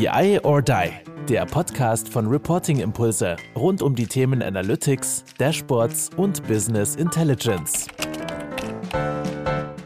[0.00, 0.92] BI or Die,
[1.28, 7.86] der Podcast von Reporting Impulse rund um die Themen Analytics, Dashboards und Business Intelligence.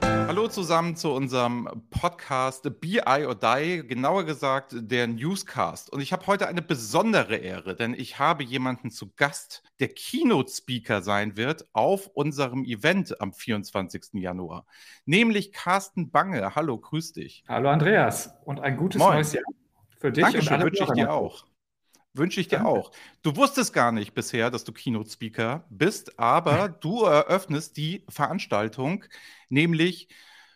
[0.01, 5.93] Hallo zusammen zu unserem Podcast BI or Die, genauer gesagt der Newscast.
[5.93, 11.03] Und ich habe heute eine besondere Ehre, denn ich habe jemanden zu Gast, der Keynote-Speaker
[11.03, 14.11] sein wird auf unserem Event am 24.
[14.13, 14.65] Januar,
[15.07, 16.55] nämlich Carsten Bange.
[16.55, 17.43] Hallo, grüß dich.
[17.49, 19.15] Hallo Andreas und ein gutes Moin.
[19.15, 19.43] neues Jahr.
[20.05, 21.47] Für dich Dankeschön, wünsche ich dir auch.
[22.13, 22.69] Wünsche ich dir Danke.
[22.69, 22.93] auch.
[23.23, 29.07] Du wusstest gar nicht bisher, dass du Keynote-Speaker bist, aber du eröffnest die Veranstaltung,
[29.49, 30.09] nämlich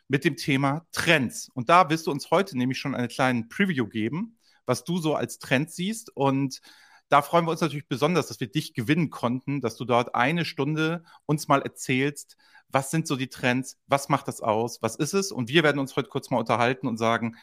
[0.06, 1.50] mit dem Thema Trends.
[1.54, 4.36] Und da wirst du uns heute nämlich schon eine kleine Preview geben,
[4.66, 6.14] was du so als Trend siehst.
[6.14, 6.60] Und
[7.08, 10.44] da freuen wir uns natürlich besonders, dass wir dich gewinnen konnten, dass du dort eine
[10.44, 12.36] Stunde uns mal erzählst,
[12.68, 15.32] was sind so die Trends, was macht das aus, was ist es?
[15.32, 17.38] Und wir werden uns heute kurz mal unterhalten und sagen,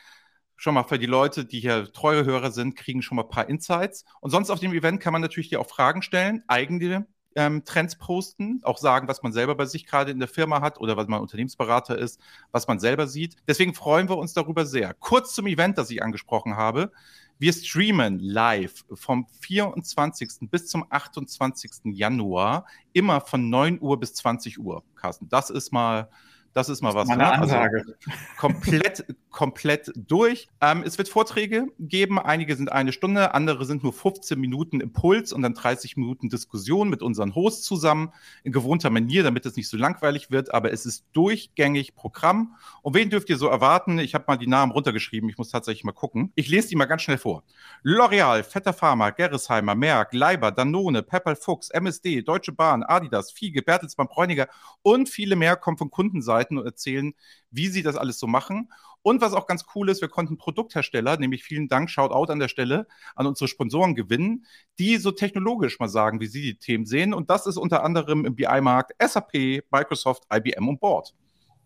[0.55, 3.49] schon mal für die Leute, die hier treue Hörer sind, kriegen schon mal ein paar
[3.49, 4.05] Insights.
[4.21, 7.97] Und sonst auf dem Event kann man natürlich dir auch Fragen stellen, eigene ähm, Trends
[7.97, 11.07] posten, auch sagen, was man selber bei sich gerade in der Firma hat oder was
[11.07, 12.19] man Unternehmensberater ist,
[12.51, 13.35] was man selber sieht.
[13.47, 14.93] Deswegen freuen wir uns darüber sehr.
[14.93, 16.91] Kurz zum Event, das ich angesprochen habe.
[17.37, 20.49] Wir streamen live vom 24.
[20.49, 21.71] bis zum 28.
[21.85, 25.27] Januar, immer von 9 Uhr bis 20 Uhr, Carsten.
[25.27, 26.09] Das ist mal
[26.55, 27.09] das ist mal was.
[27.09, 27.31] Meine ne?
[27.33, 27.81] also Ansage.
[27.81, 27.93] Also
[28.37, 30.47] komplett, komplett durch.
[30.61, 32.19] Ähm, es wird Vorträge geben.
[32.19, 36.89] Einige sind eine Stunde, andere sind nur 15 Minuten Impuls und dann 30 Minuten Diskussion
[36.89, 38.13] mit unseren Hosts zusammen
[38.43, 40.53] in gewohnter Manier, damit es nicht so langweilig wird.
[40.53, 42.55] Aber es ist durchgängig Programm.
[42.81, 43.99] Und wen dürft ihr so erwarten?
[43.99, 45.29] Ich habe mal die Namen runtergeschrieben.
[45.29, 46.31] Ich muss tatsächlich mal gucken.
[46.35, 47.43] Ich lese die mal ganz schnell vor.
[47.83, 54.07] L'Oreal, Vetter Pharma, Gerresheimer, Merck, Leiber, Danone, Pepperl Fuchs, MSD, Deutsche Bahn, Adidas, Fiege, Bertelsmann,
[54.07, 54.47] Bräuniger
[54.81, 57.13] und viele mehr kommen von Kundenseite Seiten und erzählen,
[57.55, 58.69] wie sie das alles so machen.
[59.01, 62.47] Und was auch ganz cool ist, wir konnten Produkthersteller, nämlich vielen Dank, Shoutout an der
[62.47, 64.45] Stelle, an unsere Sponsoren gewinnen,
[64.79, 67.13] die so technologisch mal sagen, wie sie die Themen sehen.
[67.13, 71.13] Und das ist unter anderem im BI-Markt SAP, Microsoft, IBM und Board.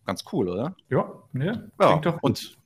[0.06, 0.76] Ganz cool, oder?
[0.90, 1.72] Ja, ne?
[1.80, 1.88] ja.
[1.88, 2.58] Klingt doch und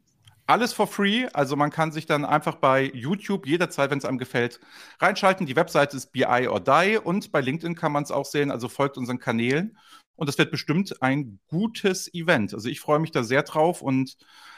[0.46, 4.18] alles for free, also man kann sich dann einfach bei YouTube jederzeit, wenn es einem
[4.18, 4.60] gefällt,
[5.00, 5.46] reinschalten.
[5.46, 8.68] Die Webseite ist BI or Die und bei LinkedIn kann man es auch sehen, also
[8.68, 9.78] folgt unseren Kanälen.
[10.16, 12.54] Und das wird bestimmt ein gutes Event.
[12.54, 14.16] Also ich freue mich da sehr drauf und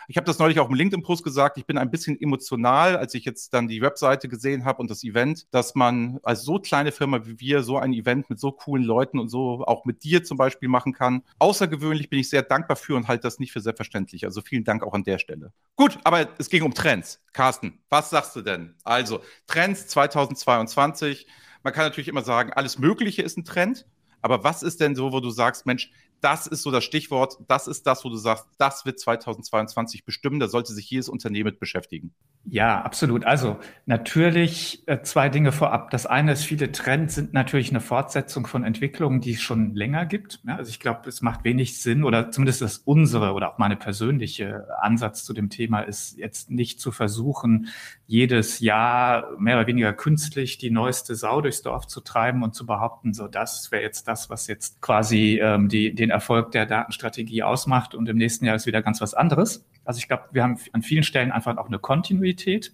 [0.08, 3.26] ich habe das neulich auch im LinkedIn-Post gesagt, ich bin ein bisschen emotional, als ich
[3.26, 7.26] jetzt dann die Webseite gesehen habe und das Event, dass man als so kleine Firma
[7.26, 10.38] wie wir so ein Event mit so coolen Leuten und so auch mit dir zum
[10.38, 11.24] Beispiel machen kann.
[11.40, 14.26] Außergewöhnlich bin ich sehr dankbar für und halte das nicht für selbstverständlich.
[14.26, 15.52] Also vielen Dank auch an der Stelle.
[15.76, 17.22] Gut, aber es ging um Trends.
[17.34, 18.76] Carsten, was sagst du denn?
[18.84, 21.28] Also Trends 2022.
[21.64, 23.88] Man kann natürlich immer sagen, alles Mögliche ist ein Trend.
[24.26, 25.92] Aber was ist denn so, wo du sagst, Mensch,
[26.26, 30.40] das ist so das Stichwort, das ist das, wo du sagst, das wird 2022 bestimmen,
[30.40, 32.16] da sollte sich jedes Unternehmen mit beschäftigen.
[32.48, 33.26] Ja, absolut.
[33.26, 35.92] Also natürlich äh, zwei Dinge vorab.
[35.92, 40.08] Das eine ist, viele Trends sind natürlich eine Fortsetzung von Entwicklungen, die es schon länger
[40.08, 40.40] gibt.
[40.48, 43.76] Ja, also ich glaube, es macht wenig Sinn oder zumindest das unsere oder auch meine
[43.76, 47.68] persönliche Ansatz zu dem Thema ist jetzt nicht zu versuchen,
[48.08, 52.66] jedes Jahr mehr oder weniger künstlich die neueste Sau durchs Dorf zu treiben und zu
[52.66, 57.44] behaupten, so das wäre jetzt das, was jetzt quasi ähm, die, den Erfolg der Datenstrategie
[57.44, 59.66] ausmacht und im nächsten Jahr ist wieder ganz was anderes.
[59.84, 62.74] Also ich glaube, wir haben an vielen Stellen einfach auch eine Kontinuität.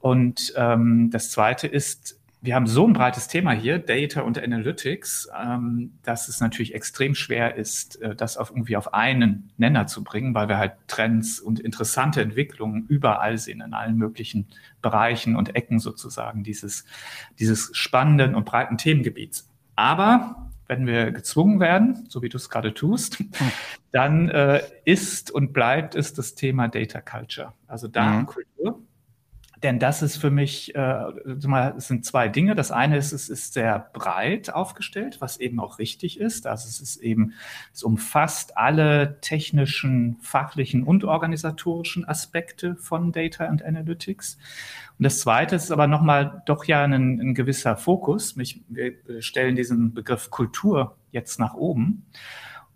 [0.00, 5.30] Und ähm, das Zweite ist, wir haben so ein breites Thema hier, Data und Analytics,
[5.42, 10.04] ähm, dass es natürlich extrem schwer ist, äh, das auf irgendwie auf einen Nenner zu
[10.04, 14.46] bringen, weil wir halt Trends und interessante Entwicklungen überall sehen, in allen möglichen
[14.82, 16.84] Bereichen und Ecken sozusagen dieses,
[17.38, 19.48] dieses spannenden und breiten Themengebiets.
[19.74, 23.30] Aber wenn wir gezwungen werden, so wie du es gerade tust, hm.
[23.92, 28.78] dann äh, ist und bleibt es das Thema Data Culture, also Datenkultur.
[28.78, 28.93] Mhm.
[29.64, 32.54] Denn das ist für mich, äh, es sind zwei Dinge.
[32.54, 36.46] Das eine ist, es ist sehr breit aufgestellt, was eben auch richtig ist.
[36.46, 37.32] Also es ist eben,
[37.72, 44.36] es umfasst alle technischen, fachlichen und organisatorischen Aspekte von Data and Analytics.
[44.98, 48.36] Und das zweite ist aber nochmal doch ja ein, ein gewisser Fokus.
[48.36, 52.04] Mich, wir stellen diesen Begriff Kultur jetzt nach oben.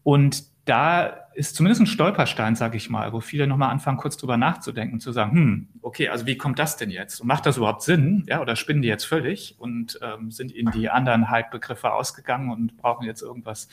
[0.04, 4.36] Und da ist zumindest ein Stolperstein, sage ich mal, wo viele nochmal anfangen, kurz drüber
[4.36, 7.20] nachzudenken, zu sagen, hm, okay, also wie kommt das denn jetzt?
[7.20, 8.24] Und macht das überhaupt Sinn?
[8.26, 12.76] Ja, oder spinnen die jetzt völlig und ähm, sind in die anderen Hype-Begriffe ausgegangen und
[12.76, 13.68] brauchen jetzt irgendwas?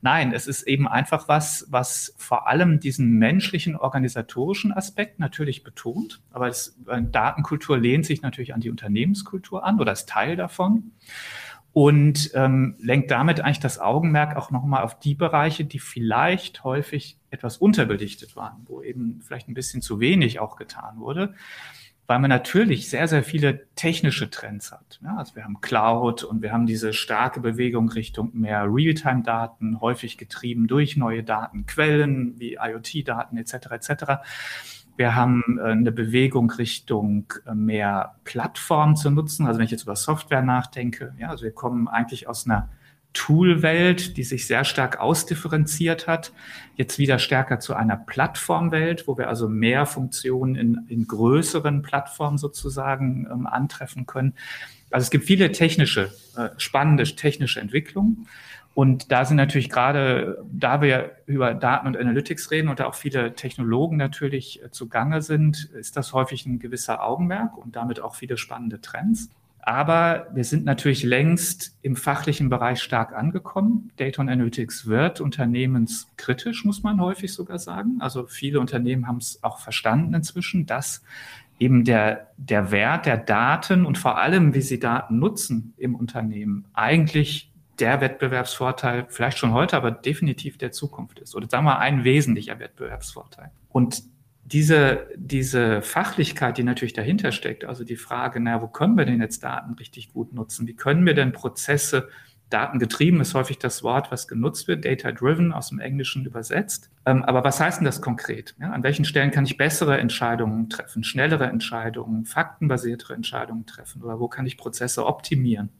[0.00, 6.22] Nein, es ist eben einfach was, was vor allem diesen menschlichen, organisatorischen Aspekt natürlich betont.
[6.32, 10.92] Aber es, Datenkultur lehnt sich natürlich an die Unternehmenskultur an oder ist Teil davon
[11.72, 17.16] und ähm, lenkt damit eigentlich das Augenmerk auch nochmal auf die Bereiche, die vielleicht häufig
[17.30, 21.34] etwas unterbelichtet waren, wo eben vielleicht ein bisschen zu wenig auch getan wurde.
[22.10, 24.98] weil man natürlich sehr, sehr viele technische Trends hat.
[25.00, 30.18] Ja, also wir haben Cloud und wir haben diese starke Bewegung Richtung mehr Realtime-Daten, häufig
[30.18, 33.54] getrieben durch neue Datenquellen wie IoT-Daten etc.
[33.70, 34.04] etc.
[35.00, 39.46] Wir haben äh, eine Bewegung Richtung äh, mehr Plattformen zu nutzen.
[39.46, 42.68] Also wenn ich jetzt über Software nachdenke, ja, also wir kommen eigentlich aus einer
[43.14, 46.34] Tool-Welt, die sich sehr stark ausdifferenziert hat,
[46.74, 52.36] jetzt wieder stärker zu einer Plattformwelt, wo wir also mehr Funktionen in, in größeren Plattformen
[52.36, 54.34] sozusagen ähm, antreffen können.
[54.90, 58.26] Also es gibt viele technische, äh, spannende technische Entwicklungen.
[58.74, 62.94] Und da sind natürlich gerade, da wir über Daten und Analytics reden und da auch
[62.94, 68.14] viele Technologen natürlich äh, zugange sind, ist das häufig ein gewisser Augenmerk und damit auch
[68.14, 69.28] viele spannende Trends.
[69.62, 73.90] Aber wir sind natürlich längst im fachlichen Bereich stark angekommen.
[73.96, 77.98] Data und Analytics wird unternehmenskritisch, muss man häufig sogar sagen.
[78.00, 81.02] Also viele Unternehmen haben es auch verstanden inzwischen, dass
[81.58, 86.64] eben der, der Wert der Daten und vor allem, wie sie Daten nutzen im Unternehmen,
[86.72, 87.49] eigentlich
[87.80, 91.34] der Wettbewerbsvorteil, vielleicht schon heute, aber definitiv der Zukunft ist.
[91.34, 93.50] Oder sagen wir ein wesentlicher Wettbewerbsvorteil.
[93.68, 94.02] Und
[94.44, 99.20] diese, diese Fachlichkeit, die natürlich dahinter steckt, also die Frage, na, wo können wir denn
[99.20, 100.66] jetzt Daten richtig gut nutzen?
[100.66, 102.08] Wie können wir denn Prozesse,
[102.50, 106.90] datengetrieben ist häufig das Wort, was genutzt wird, data-driven aus dem Englischen übersetzt.
[107.06, 108.54] Ähm, aber was heißt denn das konkret?
[108.60, 114.02] An welchen Stellen kann ich bessere Entscheidungen treffen, schnellere Entscheidungen, faktenbasiertere Entscheidungen treffen?
[114.02, 115.70] Oder wo kann ich Prozesse optimieren?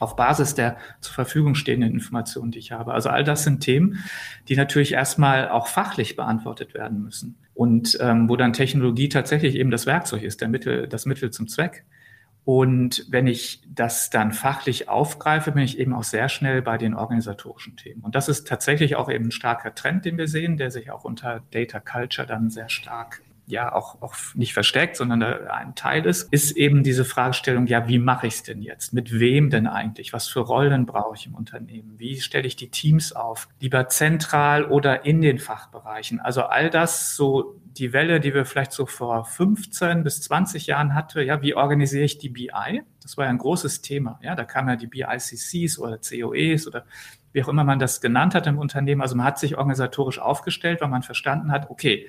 [0.00, 2.92] Auf Basis der zur Verfügung stehenden Informationen, die ich habe.
[2.92, 4.04] Also all das sind Themen,
[4.48, 9.70] die natürlich erstmal auch fachlich beantwortet werden müssen und ähm, wo dann Technologie tatsächlich eben
[9.70, 11.84] das Werkzeug ist, der Mittel, das Mittel zum Zweck.
[12.44, 16.94] Und wenn ich das dann fachlich aufgreife, bin ich eben auch sehr schnell bei den
[16.94, 18.02] organisatorischen Themen.
[18.02, 21.04] Und das ist tatsächlich auch eben ein starker Trend, den wir sehen, der sich auch
[21.04, 26.32] unter Data Culture dann sehr stark ja auch, auch nicht versteckt, sondern ein Teil ist,
[26.32, 28.92] ist eben diese Fragestellung, ja, wie mache ich es denn jetzt?
[28.92, 30.12] Mit wem denn eigentlich?
[30.12, 31.98] Was für Rollen brauche ich im Unternehmen?
[31.98, 33.48] Wie stelle ich die Teams auf?
[33.60, 36.20] Lieber zentral oder in den Fachbereichen?
[36.20, 40.94] Also all das, so die Welle, die wir vielleicht so vor 15 bis 20 Jahren
[40.94, 42.82] hatten, ja, wie organisiere ich die BI?
[43.02, 44.18] Das war ja ein großes Thema.
[44.22, 46.86] Ja, da kamen ja die BICCs oder COEs oder
[47.32, 49.02] wie auch immer man das genannt hat im Unternehmen.
[49.02, 52.06] Also man hat sich organisatorisch aufgestellt, weil man verstanden hat, okay,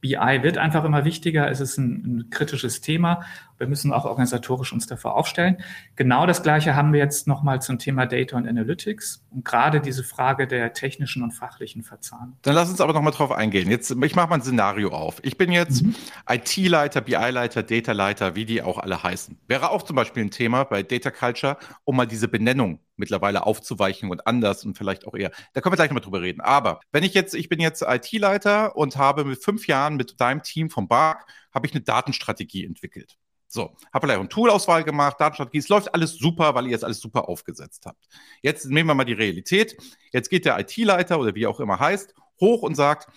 [0.00, 1.50] BI wird einfach immer wichtiger.
[1.50, 3.22] Es ist ein, ein, kritisches Thema.
[3.58, 5.58] Wir müssen auch organisatorisch uns davor aufstellen.
[5.96, 10.02] Genau das Gleiche haben wir jetzt nochmal zum Thema Data und Analytics und gerade diese
[10.02, 12.36] Frage der technischen und fachlichen Verzahnung.
[12.42, 13.68] Dann lass uns aber nochmal drauf eingehen.
[13.68, 15.20] Jetzt, ich mache mal ein Szenario auf.
[15.22, 15.94] Ich bin jetzt mhm.
[16.28, 19.36] IT-Leiter, BI-Leiter, Data-Leiter, wie die auch alle heißen.
[19.46, 24.10] Wäre auch zum Beispiel ein Thema bei Data Culture, um mal diese Benennung mittlerweile aufzuweichen
[24.10, 25.32] und anders und vielleicht auch eher.
[25.54, 26.40] Da können wir gleich nochmal drüber reden.
[26.40, 30.42] Aber wenn ich jetzt, ich bin jetzt IT-Leiter und habe mit fünf Jahren mit deinem
[30.42, 33.16] Team vom BARC, habe ich eine Datenstrategie entwickelt.
[33.46, 37.00] So, habe vielleicht eine Toolauswahl gemacht, Datenstrategie, es läuft alles super, weil ihr jetzt alles
[37.00, 38.06] super aufgesetzt habt.
[38.42, 39.76] Jetzt nehmen wir mal die Realität.
[40.12, 43.08] Jetzt geht der IT-Leiter oder wie auch immer heißt, hoch und sagt,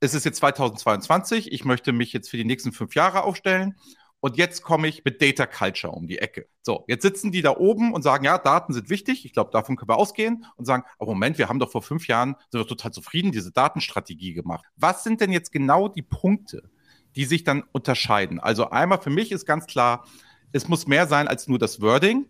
[0.00, 3.76] es ist jetzt 2022, ich möchte mich jetzt für die nächsten fünf Jahre aufstellen
[4.24, 6.48] und jetzt komme ich mit Data Culture um die Ecke.
[6.62, 9.26] So, jetzt sitzen die da oben und sagen, ja, Daten sind wichtig.
[9.26, 12.06] Ich glaube, davon können wir ausgehen und sagen, aber Moment, wir haben doch vor fünf
[12.06, 14.64] Jahren, sind wir total zufrieden, diese Datenstrategie gemacht.
[14.76, 16.70] Was sind denn jetzt genau die Punkte,
[17.16, 18.40] die sich dann unterscheiden?
[18.40, 20.06] Also einmal für mich ist ganz klar,
[20.52, 22.26] es muss mehr sein als nur das Wording.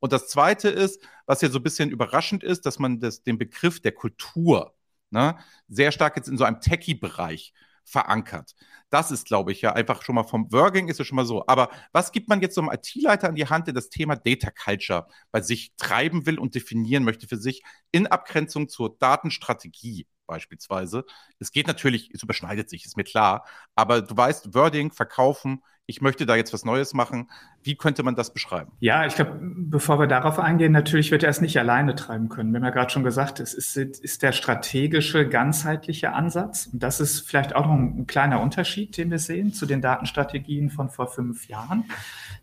[0.00, 3.38] Und das zweite ist, was ja so ein bisschen überraschend ist, dass man das, den
[3.38, 4.74] Begriff der Kultur
[5.08, 7.54] ne, sehr stark jetzt in so einem Techie-Bereich
[7.88, 8.54] verankert.
[8.90, 11.44] Das ist, glaube ich, ja einfach schon mal vom Working ist ja schon mal so.
[11.46, 14.50] Aber was gibt man jetzt so einem IT-Leiter an die Hand, der das Thema Data
[14.50, 21.04] Culture bei sich treiben will und definieren möchte für sich in Abgrenzung zur Datenstrategie beispielsweise?
[21.40, 23.44] Es geht natürlich, es überschneidet sich, ist mir klar.
[23.74, 27.30] Aber du weißt, Wording, Verkaufen, ich möchte da jetzt was Neues machen.
[27.62, 28.72] Wie könnte man das beschreiben?
[28.78, 32.52] Ja, ich glaube, bevor wir darauf eingehen, natürlich wird er es nicht alleine treiben können.
[32.52, 36.68] Wir haben ja gerade schon gesagt, es ist, ist der strategische, ganzheitliche Ansatz.
[36.70, 39.80] Und das ist vielleicht auch noch ein, ein kleiner Unterschied, den wir sehen zu den
[39.80, 41.84] Datenstrategien von vor fünf Jahren.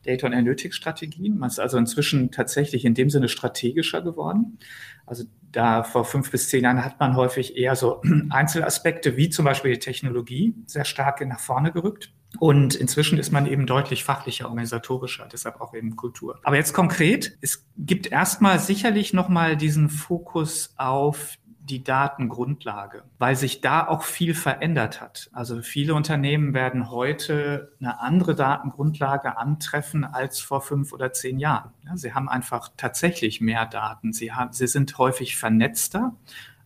[0.05, 1.37] Data- und Analytics-Strategien.
[1.37, 4.57] Man ist also inzwischen tatsächlich in dem Sinne strategischer geworden.
[5.05, 9.45] Also da vor fünf bis zehn Jahren hat man häufig eher so Einzelaspekte wie zum
[9.45, 12.11] Beispiel die Technologie sehr stark nach vorne gerückt.
[12.39, 16.39] Und inzwischen ist man eben deutlich fachlicher, organisatorischer, deshalb auch eben Kultur.
[16.43, 21.35] Aber jetzt konkret, es gibt erstmal sicherlich nochmal diesen Fokus auf
[21.65, 25.29] die Datengrundlage, weil sich da auch viel verändert hat.
[25.33, 31.71] Also viele Unternehmen werden heute eine andere Datengrundlage antreffen als vor fünf oder zehn Jahren.
[31.95, 34.13] sie haben einfach tatsächlich mehr Daten.
[34.13, 36.13] Sie, haben, sie sind häufig vernetzter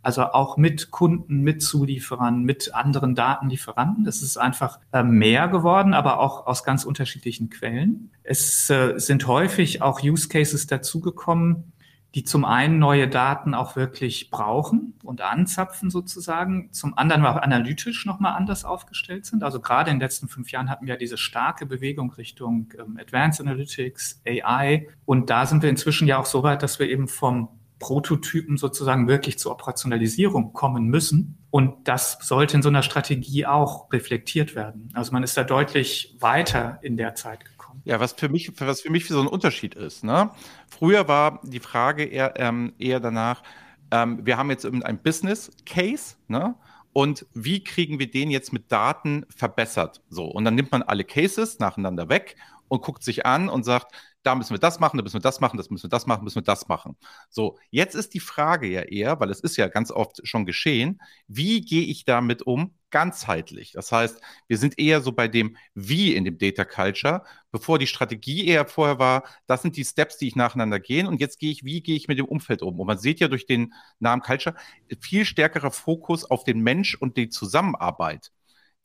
[0.02, 4.04] Also auch mit Kunden, mit Zulieferern, mit anderen Datenlieferanten.
[4.04, 8.12] Das ist einfach äh, mehr geworden, aber auch aus ganz unterschiedlichen Quellen.
[8.24, 11.72] Es äh, sind häufig auch Use Cases dazugekommen,
[12.16, 18.06] die zum einen neue Daten auch wirklich brauchen und anzapfen sozusagen, zum anderen auch analytisch
[18.06, 19.44] nochmal anders aufgestellt sind.
[19.44, 23.42] Also gerade in den letzten fünf Jahren hatten wir diese starke Bewegung Richtung ähm, Advanced
[23.42, 27.50] Analytics, AI und da sind wir inzwischen ja auch so weit, dass wir eben vom
[27.80, 31.38] Prototypen sozusagen wirklich zur Operationalisierung kommen müssen.
[31.50, 34.90] Und das sollte in so einer Strategie auch reflektiert werden.
[34.94, 37.59] Also man ist da deutlich weiter in der Zeit gekommen.
[37.86, 40.04] Ja, was für mich, was für mich so ein Unterschied ist.
[40.04, 40.32] Ne?
[40.70, 43.44] Früher war die Frage eher, ähm, eher danach,
[43.92, 46.56] ähm, wir haben jetzt ein Business Case, ne?
[46.92, 50.02] Und wie kriegen wir den jetzt mit Daten verbessert?
[50.10, 52.36] So, und dann nimmt man alle Cases nacheinander weg
[52.68, 53.94] und guckt sich an und sagt,
[54.24, 56.24] da müssen wir das machen, da müssen wir das machen, das müssen wir das machen,
[56.24, 56.98] müssen wir das machen.
[57.30, 61.00] So, jetzt ist die Frage ja eher, weil es ist ja ganz oft schon geschehen,
[61.28, 62.74] wie gehe ich damit um?
[62.92, 63.72] Ganzheitlich.
[63.74, 67.88] Das heißt, wir sind eher so bei dem Wie in dem Data Culture, bevor die
[67.88, 71.52] Strategie eher vorher war, das sind die Steps, die ich nacheinander gehen und jetzt gehe
[71.52, 72.80] ich, wie gehe ich mit dem Umfeld um?
[72.80, 74.56] Und man sieht ja durch den Namen Culture
[75.02, 78.32] viel stärkerer Fokus auf den Mensch und die Zusammenarbeit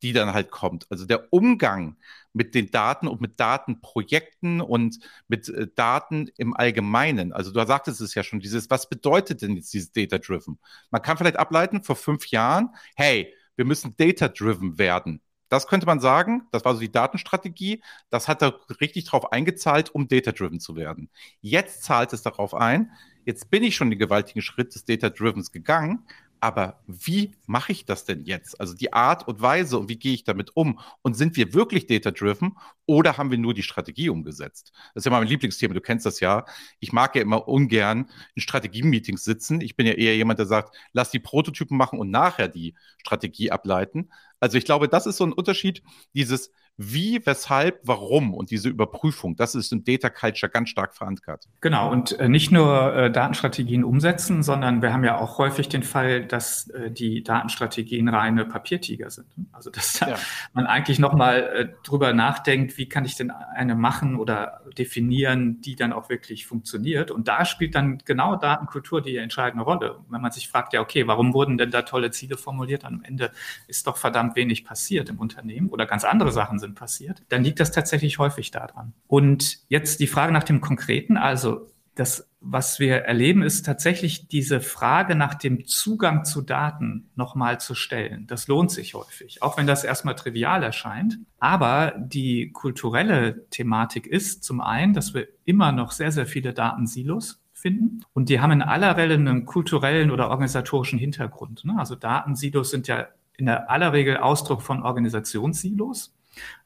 [0.04, 0.86] die dann halt kommt.
[0.90, 1.96] Also der Umgang
[2.34, 7.32] mit den Daten und mit Datenprojekten und mit äh, Daten im Allgemeinen.
[7.32, 10.58] Also du sagtest es ja schon, dieses, was bedeutet denn jetzt dieses Data-Driven?
[10.90, 15.20] Man kann vielleicht ableiten, vor fünf Jahren, hey, wir müssen Data-Driven werden.
[15.48, 19.94] Das könnte man sagen, das war so die Datenstrategie, das hat da richtig drauf eingezahlt,
[19.94, 21.10] um Data-Driven zu werden.
[21.40, 22.90] Jetzt zahlt es darauf ein,
[23.24, 26.06] jetzt bin ich schon den gewaltigen Schritt des Data-Drivens gegangen,
[26.44, 28.60] aber wie mache ich das denn jetzt?
[28.60, 30.78] Also die Art und Weise und wie gehe ich damit um?
[31.00, 34.70] Und sind wir wirklich data-driven oder haben wir nur die Strategie umgesetzt?
[34.92, 36.44] Das ist ja mein Lieblingsthema, du kennst das ja.
[36.80, 39.62] Ich mag ja immer ungern in Strategie-Meetings sitzen.
[39.62, 43.50] Ich bin ja eher jemand, der sagt, lass die Prototypen machen und nachher die Strategie
[43.50, 44.10] ableiten.
[44.38, 45.82] Also ich glaube, das ist so ein Unterschied,
[46.12, 51.46] dieses wie, weshalb, warum und diese Überprüfung, das ist im Data Culture ganz stark verankert.
[51.60, 55.84] Genau, und äh, nicht nur äh, Datenstrategien umsetzen, sondern wir haben ja auch häufig den
[55.84, 59.26] Fall, dass äh, die Datenstrategien reine Papiertiger sind.
[59.52, 60.16] Also dass ja.
[60.52, 65.92] man eigentlich nochmal drüber nachdenkt, wie kann ich denn eine machen oder definieren, die dann
[65.92, 67.10] auch wirklich funktioniert.
[67.10, 70.00] Und da spielt dann genau Datenkultur die entscheidende Rolle.
[70.08, 72.84] Wenn man sich fragt, ja, okay, warum wurden denn da tolle Ziele formuliert?
[72.84, 73.30] Am Ende
[73.68, 77.60] ist doch verdammt wenig passiert im Unternehmen oder ganz andere Sachen sind passiert, dann liegt
[77.60, 78.94] das tatsächlich häufig daran.
[79.06, 84.60] Und jetzt die Frage nach dem Konkreten, also das, was wir erleben, ist tatsächlich diese
[84.60, 88.26] Frage nach dem Zugang zu Daten nochmal zu stellen.
[88.26, 91.18] Das lohnt sich häufig, auch wenn das erstmal trivial erscheint.
[91.38, 97.40] Aber die kulturelle Thematik ist zum einen, dass wir immer noch sehr, sehr viele Datensilos
[97.52, 98.00] finden.
[98.12, 101.64] Und die haben in aller Regel einen kulturellen oder organisatorischen Hintergrund.
[101.64, 101.74] Ne?
[101.78, 103.06] Also Datensilos sind ja
[103.36, 106.13] in der aller Regel Ausdruck von Organisationssilos.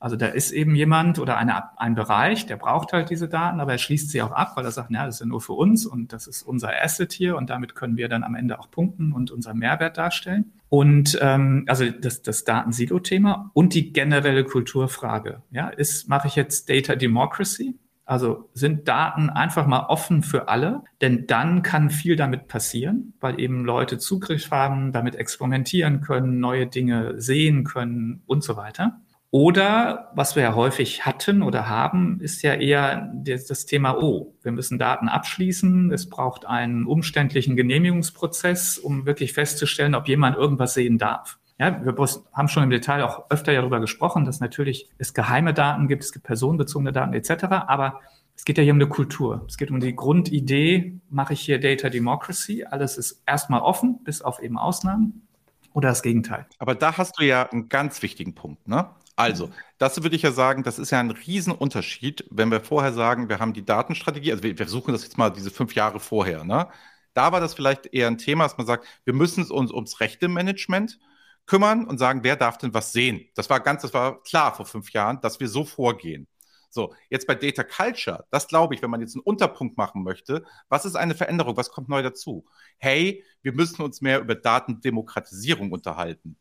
[0.00, 3.72] Also da ist eben jemand oder eine, ein Bereich, der braucht halt diese Daten, aber
[3.72, 5.86] er schließt sie auch ab, weil er sagt, ja, das ist ja nur für uns
[5.86, 9.12] und das ist unser Asset hier und damit können wir dann am Ende auch punkten
[9.12, 10.52] und unseren Mehrwert darstellen.
[10.68, 15.42] Und ähm, also das, das Datensilo-Thema und die generelle Kulturfrage.
[15.50, 17.74] Ja, ist, mache ich jetzt Data Democracy?
[18.08, 23.38] Also sind Daten einfach mal offen für alle, denn dann kann viel damit passieren, weil
[23.38, 29.02] eben Leute Zugriff haben, damit experimentieren können, neue Dinge sehen können und so weiter.
[29.30, 34.52] Oder was wir ja häufig hatten oder haben, ist ja eher das, Thema, oh, wir
[34.52, 35.92] müssen Daten abschließen.
[35.92, 41.38] Es braucht einen umständlichen Genehmigungsprozess, um wirklich festzustellen, ob jemand irgendwas sehen darf.
[41.58, 41.94] Ja, wir
[42.32, 46.12] haben schon im Detail auch öfter darüber gesprochen, dass natürlich es geheime Daten gibt, es
[46.12, 47.44] gibt personenbezogene Daten etc.
[47.66, 48.00] Aber
[48.34, 49.44] es geht ja hier um eine Kultur.
[49.46, 52.64] Es geht um die Grundidee, mache ich hier Data Democracy.
[52.64, 55.26] Alles ist erstmal offen, bis auf eben Ausnahmen.
[55.74, 56.46] Oder das Gegenteil.
[56.58, 58.88] Aber da hast du ja einen ganz wichtigen Punkt, ne?
[59.18, 63.28] Also, das würde ich ja sagen, das ist ja ein Riesenunterschied, wenn wir vorher sagen,
[63.28, 66.44] wir haben die Datenstrategie, also wir, wir versuchen das jetzt mal diese fünf Jahre vorher,
[66.44, 66.68] ne?
[67.14, 71.00] Da war das vielleicht eher ein Thema, dass man sagt, wir müssen uns ums Rechte-Management
[71.46, 73.26] kümmern und sagen, wer darf denn was sehen?
[73.34, 76.28] Das war ganz, das war klar vor fünf Jahren, dass wir so vorgehen.
[76.70, 80.44] So, jetzt bei Data Culture, das glaube ich, wenn man jetzt einen Unterpunkt machen möchte,
[80.68, 82.44] was ist eine Veränderung, was kommt neu dazu?
[82.78, 86.36] Hey, wir müssen uns mehr über Datendemokratisierung unterhalten.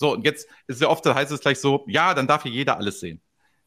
[0.00, 2.52] So, und jetzt ist ja oft, da heißt es gleich so, ja, dann darf hier
[2.52, 3.20] jeder alles sehen.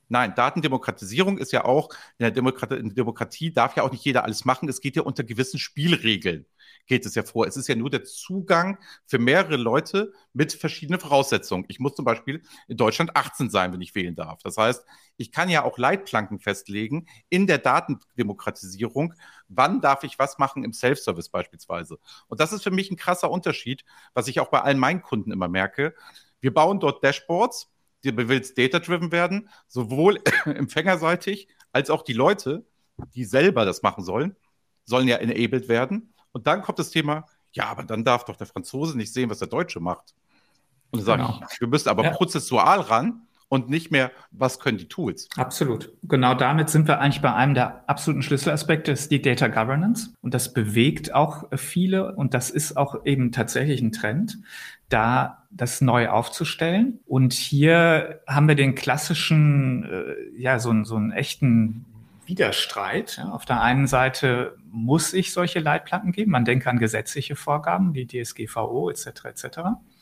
[0.09, 4.03] Nein, Datendemokratisierung ist ja auch, in der, Demokratie, in der Demokratie darf ja auch nicht
[4.03, 4.67] jeder alles machen.
[4.67, 6.47] Es geht ja unter gewissen Spielregeln
[6.85, 7.47] geht es ja vor.
[7.47, 11.65] Es ist ja nur der Zugang für mehrere Leute mit verschiedenen Voraussetzungen.
[11.67, 14.41] Ich muss zum Beispiel in Deutschland 18 sein, wenn ich wählen darf.
[14.43, 14.83] Das heißt,
[15.17, 19.13] ich kann ja auch Leitplanken festlegen in der Datendemokratisierung.
[19.47, 21.99] Wann darf ich was machen im Self-Service beispielsweise?
[22.27, 25.31] Und das ist für mich ein krasser Unterschied, was ich auch bei allen meinen Kunden
[25.31, 25.95] immer merke.
[26.43, 27.71] Wir bauen dort Dashboards,
[28.03, 32.65] die willst data-driven werden, sowohl empfängerseitig als auch die Leute,
[33.15, 34.35] die selber das machen sollen,
[34.83, 36.13] sollen ja enabled werden.
[36.33, 39.39] Und dann kommt das Thema, ja, aber dann darf doch der Franzose nicht sehen, was
[39.39, 40.13] der Deutsche macht.
[40.91, 41.39] Und dann sage genau.
[41.49, 42.11] ich, wir müssen aber ja.
[42.11, 45.29] prozessual ran und nicht mehr, was können die Tools.
[45.37, 45.93] Absolut.
[46.03, 50.13] Genau damit sind wir eigentlich bei einem der absoluten Schlüsselaspekte, ist die Data Governance.
[50.21, 54.39] Und das bewegt auch viele und das ist auch eben tatsächlich ein Trend,
[54.93, 56.99] da das neu aufzustellen.
[57.05, 61.85] Und hier haben wir den klassischen, äh, ja, so, so einen echten
[62.25, 63.21] Widerstreit.
[63.31, 66.31] Auf der einen Seite muss ich solche Leitplanken geben.
[66.31, 69.25] Man denkt an gesetzliche Vorgaben wie DSGVO etc.
[69.25, 69.45] etc.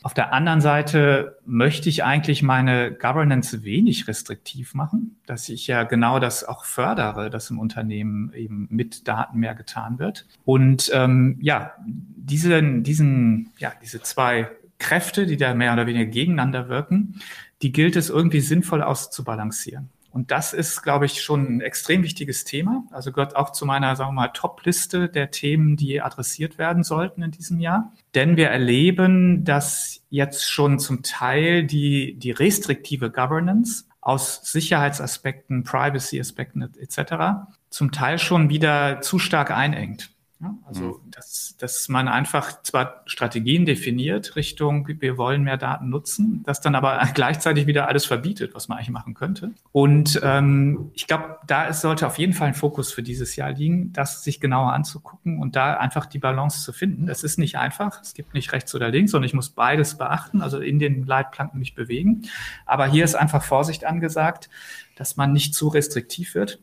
[0.02, 5.82] Auf der anderen Seite möchte ich eigentlich meine Governance wenig restriktiv machen, dass ich ja
[5.82, 10.26] genau das auch fördere, dass im Unternehmen eben mit Daten mehr getan wird.
[10.44, 14.48] Und ähm, ja, diesen, diesen, ja, diese zwei
[14.82, 17.20] Kräfte, die da mehr oder weniger gegeneinander wirken,
[17.62, 19.90] die gilt es irgendwie sinnvoll auszubalancieren.
[20.10, 22.84] Und das ist, glaube ich, schon ein extrem wichtiges Thema.
[22.90, 27.22] Also gehört auch zu meiner, sagen wir mal, Top-Liste der Themen, die adressiert werden sollten
[27.22, 27.92] in diesem Jahr.
[28.14, 36.62] Denn wir erleben, dass jetzt schon zum Teil die, die restriktive Governance aus Sicherheitsaspekten, Privacy-Aspekten
[36.78, 37.46] etc.
[37.70, 40.10] zum Teil schon wieder zu stark einengt.
[40.42, 41.10] Ja, also, mhm.
[41.12, 46.74] dass, dass man einfach zwar Strategien definiert Richtung, wir wollen mehr Daten nutzen, das dann
[46.74, 49.52] aber gleichzeitig wieder alles verbietet, was man eigentlich machen könnte.
[49.70, 53.52] Und ähm, ich glaube, da ist, sollte auf jeden Fall ein Fokus für dieses Jahr
[53.52, 57.06] liegen, das sich genauer anzugucken und da einfach die Balance zu finden.
[57.06, 58.00] Das ist nicht einfach.
[58.02, 61.60] Es gibt nicht rechts oder links, sondern ich muss beides beachten, also in den Leitplanken
[61.60, 62.22] mich bewegen.
[62.66, 64.50] Aber hier ist einfach Vorsicht angesagt,
[64.96, 66.58] dass man nicht zu restriktiv wird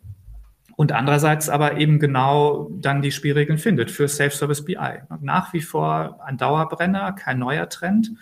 [0.79, 5.01] und andererseits aber eben genau dann die Spielregeln findet für Self-Service BI.
[5.19, 8.13] Nach wie vor ein Dauerbrenner, kein neuer Trend,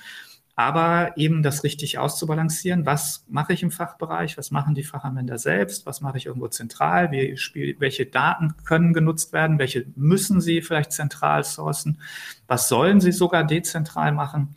[0.56, 2.88] aber eben das richtig auszubalancieren.
[2.88, 4.40] Was mache ich im Fachbereich?
[4.40, 5.86] Was machen die Fachanwender selbst?
[5.86, 7.12] Was mache ich irgendwo zentral?
[7.12, 9.60] Wie spiel, welche Daten können genutzt werden?
[9.60, 12.02] Welche müssen sie vielleicht zentral sourcen?
[12.48, 14.56] Was sollen sie sogar dezentral machen?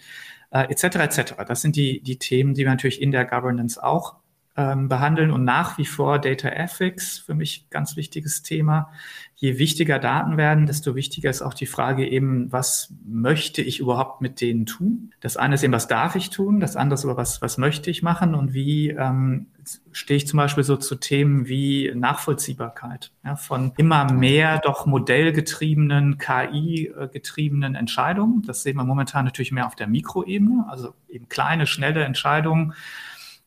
[0.51, 0.85] Äh, etc.
[0.97, 1.35] etc.
[1.47, 4.20] Das sind die, die Themen, die wir natürlich in der Governance auch
[4.57, 8.91] ähm, behandeln und nach wie vor Data Ethics, für mich ganz wichtiges Thema.
[9.37, 14.21] Je wichtiger Daten werden, desto wichtiger ist auch die Frage eben, was möchte ich überhaupt
[14.21, 15.13] mit denen tun?
[15.21, 16.61] Das eine ist eben, was darf ich tun?
[16.61, 18.35] Das andere ist aber, was, was möchte ich machen?
[18.35, 19.47] Und wie ähm,
[19.93, 26.19] stehe ich zum Beispiel so zu Themen wie Nachvollziehbarkeit ja, von immer mehr doch modellgetriebenen,
[26.19, 28.43] KI-getriebenen Entscheidungen.
[28.43, 32.75] Das sehen wir momentan natürlich mehr auf der Mikroebene, also eben kleine, schnelle Entscheidungen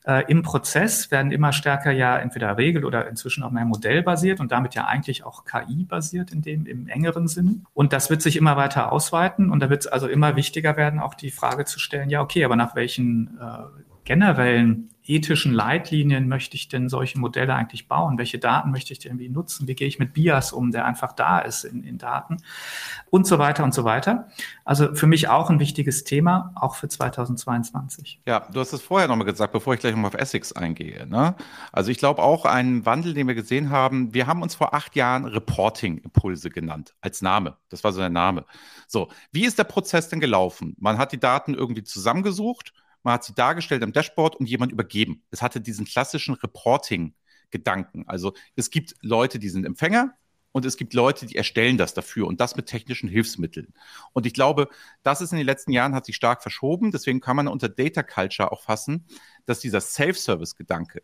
[0.05, 4.51] äh, im Prozess werden immer stärker ja entweder Regel- oder inzwischen auch mehr modellbasiert und
[4.51, 7.61] damit ja eigentlich auch KI-basiert in dem im engeren Sinne.
[7.73, 10.99] Und das wird sich immer weiter ausweiten und da wird es also immer wichtiger werden,
[10.99, 16.55] auch die Frage zu stellen, ja, okay, aber nach welchen äh, generellen ethischen Leitlinien möchte
[16.55, 18.17] ich denn solche Modelle eigentlich bauen?
[18.17, 19.67] Welche Daten möchte ich denn wie nutzen?
[19.67, 22.37] Wie gehe ich mit Bias um, der einfach da ist in, in Daten?
[23.09, 24.29] Und so weiter und so weiter.
[24.63, 28.21] Also für mich auch ein wichtiges Thema, auch für 2022.
[28.25, 31.05] Ja, du hast es vorher nochmal gesagt, bevor ich gleich nochmal auf Essex eingehe.
[31.05, 31.35] Ne?
[31.73, 34.13] Also ich glaube auch ein Wandel, den wir gesehen haben.
[34.13, 37.57] Wir haben uns vor acht Jahren Reporting-Impulse genannt als Name.
[37.69, 38.45] Das war so der Name.
[38.87, 40.75] So, wie ist der Prozess denn gelaufen?
[40.79, 45.23] Man hat die Daten irgendwie zusammengesucht man hat sie dargestellt am Dashboard und jemand übergeben.
[45.29, 48.05] Es hatte diesen klassischen Reporting-Gedanken.
[48.07, 50.13] Also es gibt Leute, die sind Empfänger
[50.53, 53.73] und es gibt Leute, die erstellen das dafür und das mit technischen Hilfsmitteln.
[54.13, 54.69] Und ich glaube,
[55.01, 56.91] das ist in den letzten Jahren hat sich stark verschoben.
[56.91, 59.05] Deswegen kann man unter Data Culture auch fassen,
[59.45, 61.01] dass dieser Self-Service-Gedanke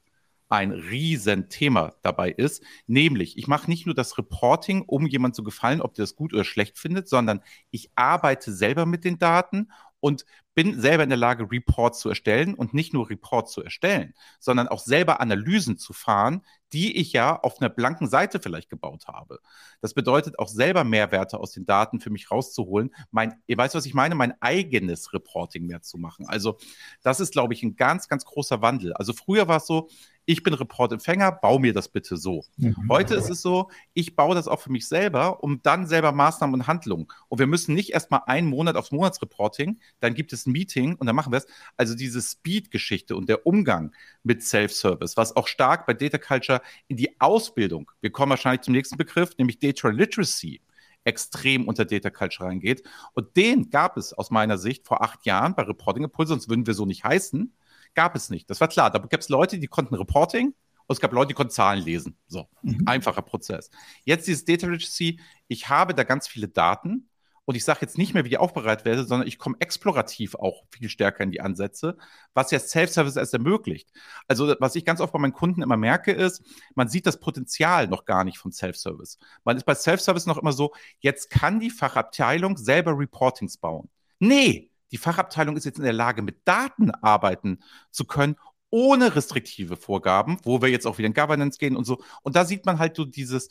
[0.50, 2.64] ein Riesenthema dabei ist.
[2.88, 6.34] Nämlich, ich mache nicht nur das Reporting, um jemand zu gefallen, ob der das gut
[6.34, 11.18] oder schlecht findet, sondern ich arbeite selber mit den Daten und bin selber in der
[11.18, 15.94] Lage, Reports zu erstellen und nicht nur Reports zu erstellen, sondern auch selber Analysen zu
[15.94, 16.42] fahren,
[16.74, 19.40] die ich ja auf einer blanken Seite vielleicht gebaut habe.
[19.82, 22.94] Das bedeutet auch selber Mehrwerte aus den Daten für mich rauszuholen.
[23.12, 24.16] Mein, ihr weißt, was ich meine?
[24.16, 26.28] Mein eigenes Reporting mehr zu machen.
[26.28, 26.58] Also
[27.02, 28.94] das ist, glaube ich, ein ganz, ganz großer Wandel.
[28.94, 29.90] Also früher war es so,
[30.30, 32.46] ich bin Reportempfänger, bau mir das bitte so.
[32.58, 32.76] Mhm.
[32.88, 36.54] Heute ist es so, ich baue das auch für mich selber, um dann selber Maßnahmen
[36.54, 37.08] und Handlungen.
[37.30, 40.94] Und wir müssen nicht erst mal einen Monat aufs Monatsreporting, dann gibt es ein Meeting
[40.98, 41.48] und dann machen wir es.
[41.78, 46.98] Also diese Speed-Geschichte und der Umgang mit Self-Service, was auch stark bei Data Culture in
[46.98, 50.62] die Ausbildung, wir kommen wahrscheinlich zum nächsten Begriff, nämlich Data Literacy,
[51.06, 52.84] extrem unter Data Culture reingeht.
[53.14, 56.68] Und den gab es aus meiner Sicht vor acht Jahren bei Reporting Impulse, sonst würden
[56.68, 57.52] wir so nicht heißen,
[58.00, 58.50] gab es nicht.
[58.50, 58.90] Das war klar.
[58.92, 60.54] Da gab es Leute, die konnten Reporting
[60.88, 62.18] und es gab Leute, die konnten Zahlen lesen.
[62.28, 62.84] So, mhm.
[62.86, 63.70] einfacher Prozess.
[64.06, 67.10] Jetzt dieses Data Literacy, ich habe da ganz viele Daten
[67.44, 70.64] und ich sage jetzt nicht mehr, wie die aufbereitet werden, sondern ich komme explorativ auch
[70.72, 71.98] viel stärker in die Ansätze,
[72.34, 73.90] was jetzt Self-Service erst ermöglicht.
[74.30, 76.42] Also was ich ganz oft bei meinen Kunden immer merke, ist,
[76.76, 79.18] man sieht das Potenzial noch gar nicht von Self-Service.
[79.44, 83.90] Man ist bei Self-Service noch immer so, jetzt kann die Fachabteilung selber Reportings bauen.
[84.20, 87.60] Nee, die Fachabteilung ist jetzt in der Lage, mit Daten arbeiten
[87.92, 88.36] zu können
[88.72, 92.02] ohne restriktive Vorgaben, wo wir jetzt auch wieder in Governance gehen und so.
[92.22, 93.50] Und da sieht man halt so dieses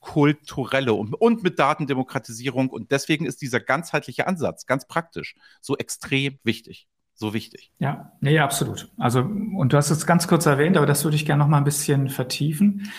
[0.00, 2.68] kulturelle und, und mit Datendemokratisierung.
[2.68, 6.86] Und deswegen ist dieser ganzheitliche Ansatz ganz praktisch so extrem wichtig
[7.18, 7.72] so wichtig.
[7.80, 8.92] Ja, nee, absolut.
[8.96, 11.58] Also, und du hast es ganz kurz erwähnt, aber das würde ich gerne noch mal
[11.58, 12.92] ein bisschen vertiefen.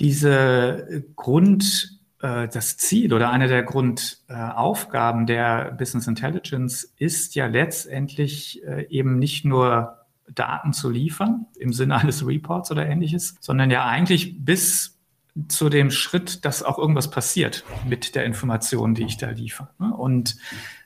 [0.00, 8.62] Diese Grund, äh, das Ziel oder eine der Grundaufgaben der Business Intelligence ist ja letztendlich
[8.64, 13.84] äh, eben nicht nur Daten zu liefern im Sinne eines Reports oder ähnliches, sondern ja
[13.84, 15.00] eigentlich bis
[15.48, 19.68] zu dem Schritt, dass auch irgendwas passiert mit der Information, die ich da liefere.
[19.78, 19.92] Ne?
[19.94, 20.36] Und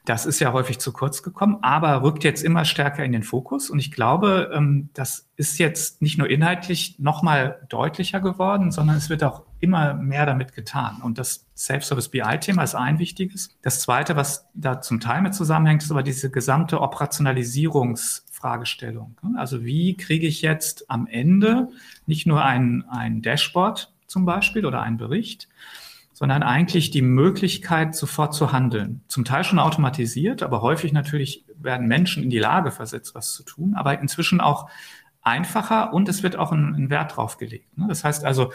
[0.05, 3.71] das ist ja häufig zu kurz gekommen, aber rückt jetzt immer stärker in den Fokus.
[3.71, 9.11] Und ich glaube, ähm, das ist jetzt nicht nur inhaltlich nochmal deutlicher geworden, sondern es
[9.11, 11.01] wird auch immer mehr damit getan.
[11.03, 13.51] Und das Self-Service BI-Thema ist ein wichtiges.
[13.63, 19.17] Das zweite, was da zum Teil mit zusammenhängt, ist aber diese gesamte Operationalisierungsfragestellung.
[19.37, 21.69] Also wie kriege ich jetzt am Ende
[22.07, 25.49] nicht nur ein, ein Dashboard, zum Beispiel oder ein Bericht,
[26.13, 29.03] sondern eigentlich die Möglichkeit, sofort zu handeln.
[29.07, 33.43] Zum Teil schon automatisiert, aber häufig natürlich werden Menschen in die Lage versetzt, was zu
[33.43, 34.71] tun, aber inzwischen auch
[35.21, 37.67] einfacher und es wird auch ein, ein Wert drauf gelegt.
[37.77, 38.53] Das heißt also,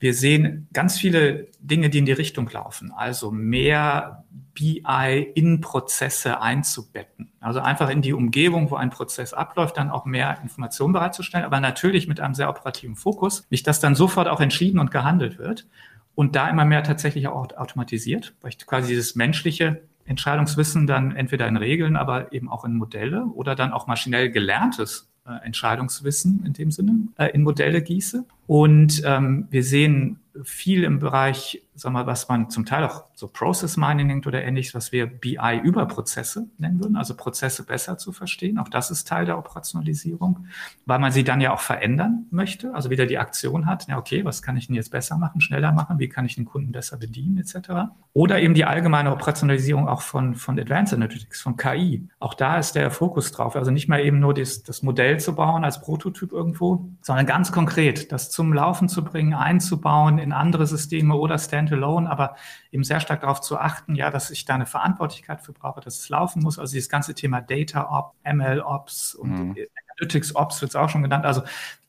[0.00, 2.90] wir sehen ganz viele Dinge, die in die Richtung laufen.
[2.90, 7.32] Also mehr BI in Prozesse einzubetten.
[7.38, 11.60] Also einfach in die Umgebung, wo ein Prozess abläuft, dann auch mehr Informationen bereitzustellen, aber
[11.60, 13.46] natürlich mit einem sehr operativen Fokus.
[13.50, 15.66] Nicht, dass dann sofort auch entschieden und gehandelt wird
[16.14, 21.46] und da immer mehr tatsächlich auch automatisiert, weil ich quasi dieses menschliche Entscheidungswissen dann entweder
[21.46, 26.70] in Regeln, aber eben auch in Modelle oder dann auch maschinell gelerntes Entscheidungswissen in dem
[26.70, 28.24] Sinne äh, in Modelle gieße.
[28.46, 33.28] Und ähm, wir sehen viel im Bereich, sagen wir, was man zum Teil auch so
[33.28, 37.98] Process Mining nennt oder ähnliches, was wir BI über Prozesse nennen würden, also Prozesse besser
[37.98, 38.58] zu verstehen.
[38.58, 40.46] Auch das ist Teil der Operationalisierung,
[40.86, 44.24] weil man sie dann ja auch verändern möchte, also wieder die Aktion hat, ja, okay,
[44.24, 46.96] was kann ich denn jetzt besser machen, schneller machen, wie kann ich den Kunden besser
[46.96, 47.90] bedienen, etc.
[48.12, 52.08] Oder eben die allgemeine Operationalisierung auch von, von Advanced Analytics, von KI.
[52.18, 55.34] Auch da ist der Fokus drauf, also nicht mal eben nur das, das Modell zu
[55.34, 60.66] bauen als Prototyp irgendwo, sondern ganz konkret das zum Laufen zu bringen, einzubauen, in andere
[60.66, 62.36] Systeme oder Standalone, aber
[62.70, 65.98] eben sehr stark darauf zu achten, ja, dass ich da eine Verantwortlichkeit für brauche, dass
[65.98, 66.58] es laufen muss.
[66.58, 69.56] Also dieses ganze Thema Data Ops, ML Ops und mhm.
[69.96, 71.26] Analytics Ops wird es auch schon genannt.
[71.26, 71.42] Also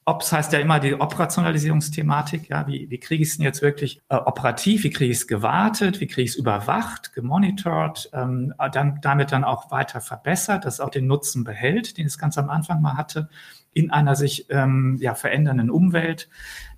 [0.06, 2.49] Ops heißt ja immer die Operationalisierungsthematik.
[2.49, 4.84] Ja, wie, wie kriege ich es denn jetzt wirklich äh, operativ?
[4.84, 5.99] Wie kriege ich es gewartet?
[6.01, 8.10] Wie kriege ich es überwacht, gemonitort?
[8.12, 12.17] Ähm, dann, damit dann auch weiter verbessert, dass es auch den Nutzen behält, den es
[12.17, 13.30] ganz am Anfang mal hatte,
[13.73, 16.29] in einer sich ähm, ja, verändernden Umwelt.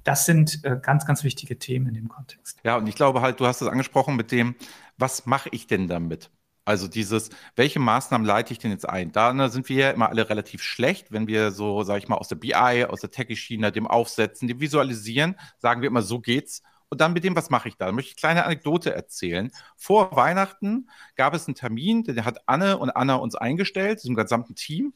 [0.04, 2.60] Das sind äh, ganz, ganz wichtige Themen in dem Kontext.
[2.64, 4.56] Ja, und ich glaube halt, du hast es angesprochen mit dem,
[4.98, 6.30] was mache ich denn damit?
[6.66, 9.12] Also dieses, welche Maßnahmen leite ich denn jetzt ein?
[9.12, 12.16] Da ne, sind wir ja immer alle relativ schlecht, wenn wir so, sage ich mal,
[12.16, 16.62] aus der BI, aus der Techie-Schiene, dem Aufsetzen, dem Visualisieren, sagen wir immer, so geht's.
[16.88, 17.88] Und dann mit dem, was mache ich da?
[17.88, 19.52] Da möchte ich eine kleine Anekdote erzählen.
[19.76, 24.56] Vor Weihnachten gab es einen Termin, den hat Anne und Anna uns eingestellt, diesem gesamten
[24.56, 24.94] Team.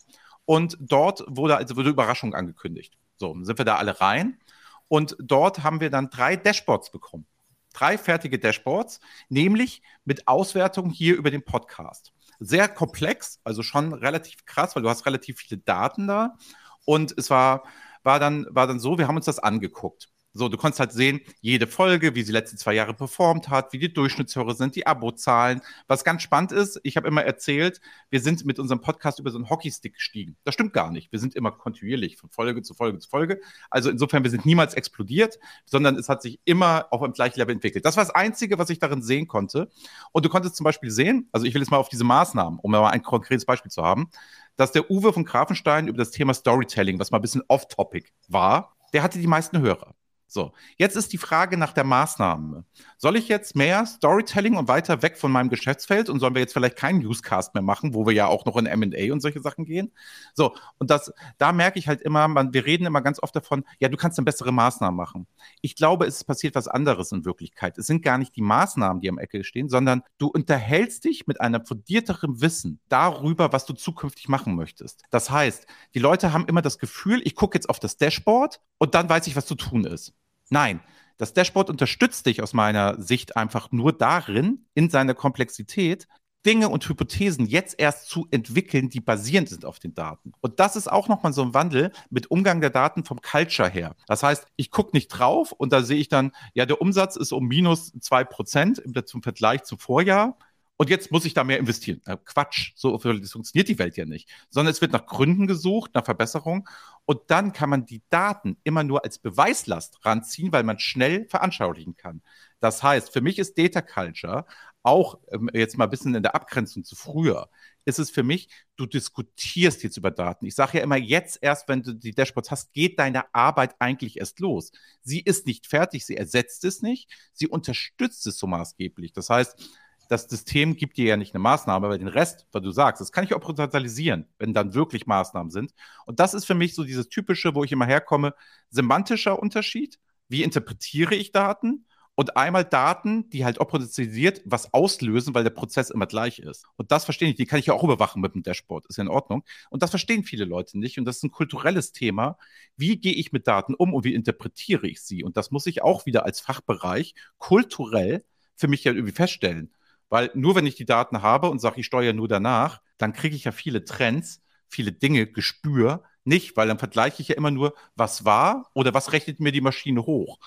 [0.47, 2.97] Und dort wurde also wurde Überraschung angekündigt.
[3.17, 4.39] So, sind wir da alle rein.
[4.87, 7.27] Und dort haben wir dann drei Dashboards bekommen.
[7.73, 12.13] Drei fertige Dashboards, nämlich mit Auswertung hier über den Podcast.
[12.39, 16.37] Sehr komplex, also schon relativ krass, weil du hast relativ viele Daten da.
[16.85, 17.63] Und es war,
[18.03, 20.07] war, dann, war dann so, wir haben uns das angeguckt.
[20.37, 23.79] So, du konntest halt sehen, jede Folge, wie sie letzten zwei Jahre performt hat, wie
[23.79, 25.61] die Durchschnittshörer sind, die Abozahlen.
[25.87, 29.37] Was ganz spannend ist, ich habe immer erzählt, wir sind mit unserem Podcast über so
[29.37, 30.37] einen Hockeystick gestiegen.
[30.43, 31.11] Das stimmt gar nicht.
[31.11, 33.41] Wir sind immer kontinuierlich von Folge zu Folge zu Folge.
[33.71, 37.55] Also insofern, wir sind niemals explodiert, sondern es hat sich immer auf einem gleichen Level
[37.55, 37.85] entwickelt.
[37.85, 39.69] Das war das Einzige, was ich darin sehen konnte.
[40.11, 42.71] Und du konntest zum Beispiel sehen, also ich will jetzt mal auf diese Maßnahmen, um
[42.71, 44.09] mal ein konkretes Beispiel zu haben,
[44.55, 48.75] dass der Uwe von Grafenstein über das Thema Storytelling, was mal ein bisschen off-topic war,
[48.93, 49.95] der hatte die meisten Hörer.
[50.29, 52.65] So, jetzt ist die Frage nach der Maßnahme.
[52.97, 56.51] Soll ich jetzt mehr Storytelling und weiter weg von meinem Geschäftsfeld und sollen wir jetzt
[56.51, 59.63] vielleicht keinen Newscast mehr machen, wo wir ja auch noch in M&A und solche Sachen
[59.63, 59.93] gehen?
[60.33, 63.63] So, und das, da merke ich halt immer, man, wir reden immer ganz oft davon,
[63.79, 65.27] ja, du kannst dann bessere Maßnahmen machen.
[65.61, 67.77] Ich glaube, es passiert was anderes in Wirklichkeit.
[67.77, 71.39] Es sind gar nicht die Maßnahmen, die am Ecke stehen, sondern du unterhältst dich mit
[71.39, 75.03] einem fundierteren Wissen darüber, was du zukünftig machen möchtest.
[75.09, 78.93] Das heißt, die Leute haben immer das Gefühl, ich gucke jetzt auf das Dashboard und
[78.93, 80.16] dann weiß ich, was zu tun ist.
[80.49, 80.81] Nein,
[81.17, 86.07] das Dashboard unterstützt dich aus meiner Sicht einfach nur darin, in seiner Komplexität,
[86.45, 90.31] Dinge und Hypothesen jetzt erst zu entwickeln, die basierend sind auf den Daten.
[90.39, 93.95] Und das ist auch nochmal so ein Wandel mit Umgang der Daten vom Culture her.
[94.07, 97.33] Das heißt, ich gucke nicht drauf und da sehe ich dann, ja, der Umsatz ist
[97.33, 100.37] um minus zwei Prozent zum Vergleich zum Vorjahr
[100.77, 102.01] und jetzt muss ich da mehr investieren.
[102.05, 104.29] Äh, Quatsch, so funktioniert die Welt ja nicht.
[104.49, 106.69] Sondern es wird nach Gründen gesucht, nach Verbesserung.
[107.09, 111.95] Und dann kann man die Daten immer nur als Beweislast ranziehen, weil man schnell veranschaulichen
[111.95, 112.21] kann.
[112.59, 114.45] Das heißt, für mich ist Data Culture
[114.83, 117.49] auch ähm, jetzt mal ein bisschen in der Abgrenzung zu früher,
[117.85, 120.45] ist es für mich, du diskutierst jetzt über Daten.
[120.45, 124.17] Ich sage ja immer, jetzt erst, wenn du die Dashboards hast, geht deine Arbeit eigentlich
[124.17, 124.73] erst los.
[125.01, 129.13] Sie ist nicht fertig, sie ersetzt es nicht, sie unterstützt es so maßgeblich.
[129.13, 129.69] Das heißt,
[130.09, 133.11] das System gibt dir ja nicht eine Maßnahme, aber den Rest, was du sagst, das
[133.11, 135.73] kann ich auch potenzialisieren, wenn dann wirklich Maßnahmen sind.
[136.05, 138.33] Und das ist für mich so dieses typische, wo ich immer herkomme,
[138.69, 139.99] semantischer Unterschied.
[140.29, 141.85] Wie interpretiere ich Daten?
[142.19, 146.65] Und einmal Daten, die halt operationalisiert was auslösen, weil der Prozess immer gleich ist.
[146.75, 149.03] Und das verstehe ich, die kann ich ja auch überwachen mit dem Dashboard, ist ja
[149.03, 149.43] in Ordnung.
[149.69, 150.97] Und das verstehen viele Leute nicht.
[150.97, 152.39] Und das ist ein kulturelles Thema.
[152.75, 155.23] Wie gehe ich mit Daten um und wie interpretiere ich sie?
[155.23, 159.71] Und das muss ich auch wieder als Fachbereich kulturell für mich ja irgendwie feststellen.
[160.09, 163.35] Weil nur wenn ich die Daten habe und sage, ich steuere nur danach, dann kriege
[163.35, 167.73] ich ja viele Trends, viele Dinge, Gespür nicht, weil dann vergleiche ich ja immer nur,
[167.95, 170.39] was war oder was rechnet mir die Maschine hoch.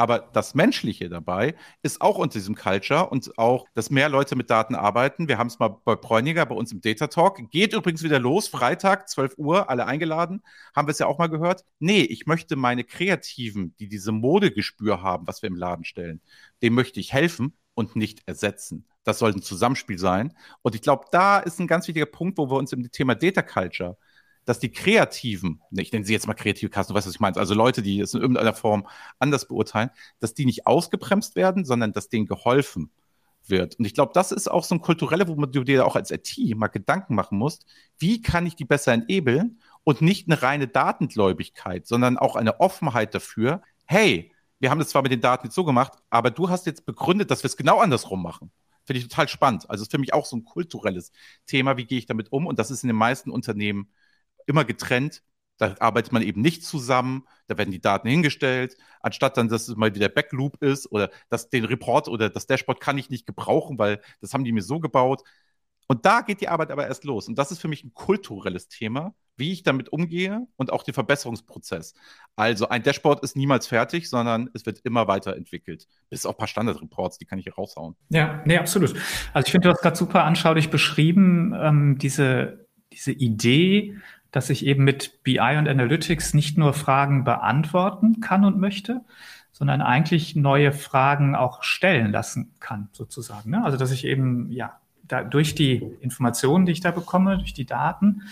[0.00, 4.48] Aber das Menschliche dabei ist auch unter diesem Culture und auch, dass mehr Leute mit
[4.48, 5.26] Daten arbeiten.
[5.26, 7.40] Wir haben es mal bei Bräuniger bei uns im Data Talk.
[7.50, 10.42] Geht übrigens wieder los, Freitag, 12 Uhr, alle eingeladen.
[10.74, 11.64] Haben wir es ja auch mal gehört.
[11.80, 16.20] Nee, ich möchte meine Kreativen, die diese Modegespür haben, was wir im Laden stellen,
[16.62, 18.86] dem möchte ich helfen und nicht ersetzen.
[19.08, 20.34] Das soll ein Zusammenspiel sein.
[20.60, 23.40] Und ich glaube, da ist ein ganz wichtiger Punkt, wo wir uns im Thema Data
[23.40, 23.96] Culture,
[24.44, 27.38] dass die Kreativen, ich nenne sie jetzt mal kreative Kassen, du weißt, was ich meine,
[27.38, 28.86] also Leute, die es in irgendeiner Form
[29.18, 29.88] anders beurteilen,
[30.20, 32.90] dass die nicht ausgebremst werden, sondern dass denen geholfen
[33.46, 33.78] wird.
[33.78, 36.36] Und ich glaube, das ist auch so ein kulturelle, wo du dir auch als IT
[36.54, 37.64] mal Gedanken machen musst,
[37.98, 43.14] wie kann ich die besser enablen und nicht eine reine Datengläubigkeit, sondern auch eine Offenheit
[43.14, 46.66] dafür, hey, wir haben das zwar mit den Daten jetzt so gemacht, aber du hast
[46.66, 48.50] jetzt begründet, dass wir es genau andersrum machen.
[48.88, 49.68] Finde ich total spannend.
[49.68, 51.12] Also ist für mich auch so ein kulturelles
[51.44, 52.46] Thema, wie gehe ich damit um?
[52.46, 53.92] Und das ist in den meisten Unternehmen
[54.46, 55.22] immer getrennt.
[55.58, 59.76] Da arbeitet man eben nicht zusammen, da werden die Daten hingestellt, anstatt dann, dass es
[59.76, 63.78] mal wieder Backloop ist oder dass den Report oder das Dashboard kann ich nicht gebrauchen,
[63.78, 65.22] weil das haben die mir so gebaut.
[65.86, 67.28] Und da geht die Arbeit aber erst los.
[67.28, 70.94] Und das ist für mich ein kulturelles Thema, wie ich damit umgehe und auch den
[70.94, 71.94] Verbesserungsprozess.
[72.36, 75.86] Also ein Dashboard ist niemals fertig, sondern es wird immer weiterentwickelt.
[76.10, 77.96] Bis auf ein paar Standardreports, die kann ich hier raushauen.
[78.10, 78.94] Ja, nee, absolut.
[79.32, 83.96] Also ich finde, du hast gerade super anschaulich beschrieben, ähm, diese, diese Idee,
[84.30, 89.02] dass ich eben mit BI und Analytics nicht nur Fragen beantworten kann und möchte,
[89.52, 93.50] sondern eigentlich neue Fragen auch stellen lassen kann, sozusagen.
[93.50, 93.64] Ne?
[93.64, 97.64] Also dass ich eben ja da, durch die Informationen, die ich da bekomme, durch die
[97.64, 98.22] Daten,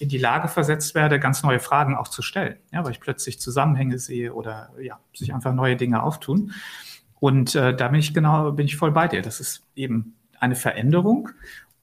[0.00, 3.38] in die Lage versetzt werde, ganz neue Fragen auch zu stellen, ja, weil ich plötzlich
[3.38, 6.52] Zusammenhänge sehe oder ja, sich einfach neue Dinge auftun.
[7.20, 9.20] Und äh, da bin ich genau, bin ich voll bei dir.
[9.20, 11.28] Das ist eben eine Veränderung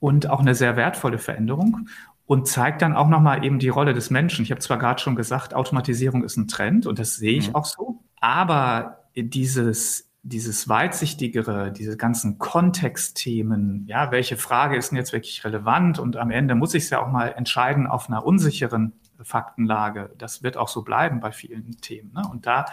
[0.00, 1.88] und auch eine sehr wertvolle Veränderung
[2.26, 4.42] und zeigt dann auch nochmal eben die Rolle des Menschen.
[4.42, 7.54] Ich habe zwar gerade schon gesagt, Automatisierung ist ein Trend und das sehe ich mhm.
[7.54, 15.12] auch so, aber dieses dieses weitsichtigere, diese ganzen Kontextthemen, ja, welche Frage ist denn jetzt
[15.12, 15.98] wirklich relevant?
[15.98, 20.10] Und am Ende muss ich es ja auch mal entscheiden auf einer unsicheren Faktenlage.
[20.18, 22.12] Das wird auch so bleiben bei vielen Themen.
[22.14, 22.22] Ne?
[22.30, 22.66] Und da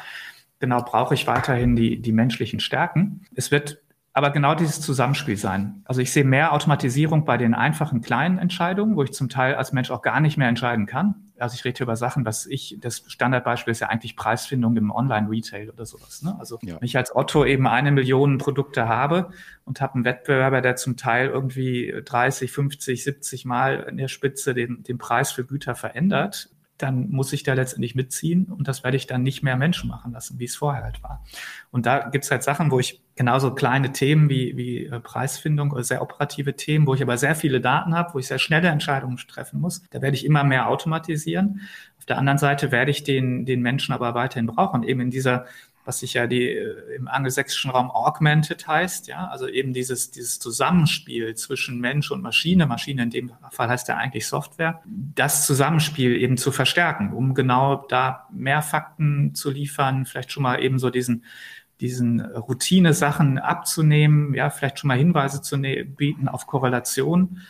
[0.59, 3.25] genau brauche ich weiterhin die, die menschlichen Stärken.
[3.35, 3.81] Es wird
[4.13, 5.81] aber genau dieses Zusammenspiel sein.
[5.85, 9.73] Also ich sehe mehr Automatisierung bei den einfachen kleinen Entscheidungen, wo ich zum Teil als
[9.73, 11.24] Mensch auch gar nicht mehr entscheiden kann.
[11.37, 15.69] Also ich rede über Sachen, was ich, das Standardbeispiel ist ja eigentlich Preisfindung im Online-Retail
[15.69, 16.21] oder sowas.
[16.21, 16.35] Ne?
[16.39, 16.75] Also ja.
[16.75, 19.29] wenn ich als Otto eben eine Million Produkte habe
[19.65, 24.53] und habe einen Wettbewerber, der zum Teil irgendwie 30, 50, 70 Mal in der Spitze
[24.53, 28.97] den, den Preis für Güter verändert, dann muss ich da letztendlich mitziehen und das werde
[28.97, 31.23] ich dann nicht mehr Menschen machen lassen, wie es vorher halt war.
[31.71, 35.71] Und da gibt es halt Sachen, wo ich genauso kleine Themen wie, wie äh, Preisfindung
[35.71, 38.67] oder sehr operative Themen, wo ich aber sehr viele Daten habe, wo ich sehr schnelle
[38.67, 41.61] Entscheidungen treffen muss, da werde ich immer mehr automatisieren.
[41.97, 45.09] Auf Auf der anderen Seite werde ich den, den Menschen aber weiterhin brauchen, eben in
[45.09, 45.47] dieser
[45.85, 50.39] was sich ja die, äh, im angelsächsischen Raum augmented heißt, ja, also eben dieses, dieses
[50.39, 56.15] Zusammenspiel zwischen Mensch und Maschine, Maschine in dem Fall heißt ja eigentlich Software, das Zusammenspiel
[56.15, 60.89] eben zu verstärken, um genau da mehr Fakten zu liefern, vielleicht schon mal eben so
[60.89, 61.23] diesen,
[61.79, 67.41] diesen Routine-Sachen abzunehmen, ja, vielleicht schon mal Hinweise zu ne-, bieten auf Korrelation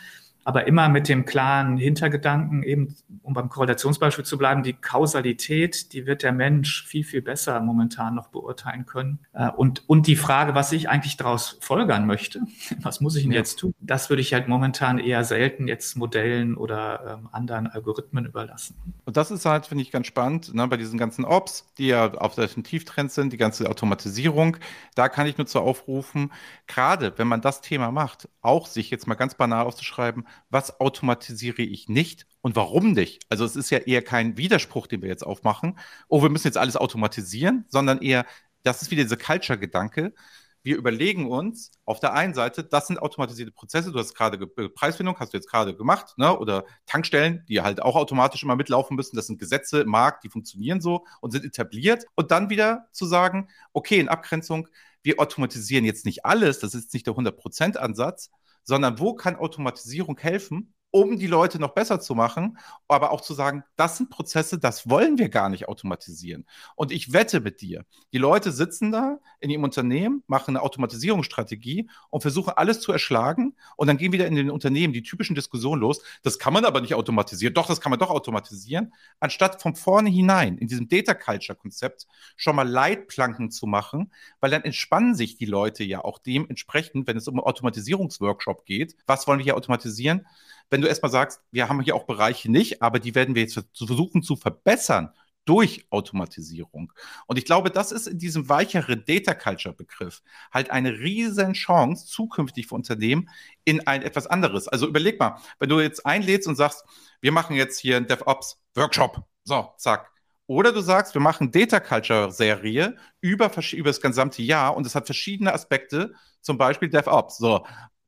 [0.46, 6.06] aber immer mit dem klaren Hintergedanken, eben um beim Korrelationsbeispiel zu bleiben, die Kausalität, die
[6.06, 9.18] wird der Mensch viel, viel besser momentan noch beurteilen können.
[9.32, 12.42] Äh, und, und die Frage, was ich eigentlich daraus folgern möchte,
[12.80, 16.56] was muss ich denn jetzt tun, das würde ich halt momentan eher selten jetzt Modellen
[16.56, 18.76] oder ähm, anderen Algorithmen überlassen.
[19.04, 22.14] Und das ist halt, finde ich, ganz spannend, ne, bei diesen ganzen Ops, die ja
[22.14, 24.58] auf der Tieftrend sind, die ganze Automatisierung,
[24.94, 26.30] da kann ich nur zu aufrufen,
[26.68, 31.62] gerade wenn man das Thema macht, auch sich jetzt mal ganz banal aufzuschreiben, was automatisiere
[31.62, 33.24] ich nicht und warum nicht?
[33.28, 36.58] Also es ist ja eher kein Widerspruch, den wir jetzt aufmachen, oh, wir müssen jetzt
[36.58, 38.26] alles automatisieren, sondern eher,
[38.62, 40.14] das ist wieder dieser Culture-Gedanke.
[40.62, 44.68] Wir überlegen uns auf der einen Seite, das sind automatisierte Prozesse, du hast gerade äh,
[44.68, 46.36] Preisfindung, hast du jetzt gerade gemacht, ne?
[46.36, 49.14] oder Tankstellen, die halt auch automatisch immer mitlaufen müssen.
[49.14, 52.04] Das sind Gesetze im Markt, die funktionieren so und sind etabliert.
[52.16, 54.66] Und dann wieder zu sagen, okay, in Abgrenzung,
[55.04, 58.32] wir automatisieren jetzt nicht alles, das ist nicht der 100%-Ansatz,
[58.66, 62.56] sondern wo kann Automatisierung helfen, um die Leute noch besser zu machen,
[62.88, 66.46] aber auch zu sagen, das sind Prozesse, das wollen wir gar nicht automatisieren.
[66.74, 71.90] Und ich wette mit dir, die Leute sitzen da in ihrem Unternehmen, machen eine Automatisierungsstrategie
[72.08, 75.82] und versuchen alles zu erschlagen und dann gehen wieder in den Unternehmen die typischen Diskussionen
[75.82, 79.74] los, das kann man aber nicht automatisieren, doch, das kann man doch automatisieren, anstatt von
[79.74, 82.06] vorne hinein in diesem Data Culture Konzept
[82.36, 87.18] schon mal Leitplanken zu machen, weil dann entspannen sich die Leute ja auch dementsprechend, wenn
[87.18, 90.26] es um Automatisierungsworkshop geht, was wollen wir hier automatisieren?
[90.70, 93.60] Wenn du erstmal sagst, wir haben hier auch Bereiche nicht, aber die werden wir jetzt
[93.74, 95.12] versuchen zu verbessern
[95.46, 96.92] durch Automatisierung.
[97.26, 102.06] Und ich glaube, das ist in diesem weicheren Data Culture Begriff halt eine riesen Chance
[102.06, 103.30] zukünftig für Unternehmen
[103.64, 104.68] in ein etwas anderes.
[104.68, 106.84] Also überleg mal, wenn du jetzt einlädst und sagst,
[107.20, 109.24] wir machen jetzt hier einen DevOps Workshop.
[109.44, 110.10] So, zack.
[110.48, 114.94] Oder du sagst, wir machen Data Culture Serie über, über das gesamte Jahr und es
[114.94, 117.38] hat verschiedene Aspekte, zum Beispiel DevOps.
[117.38, 117.66] So,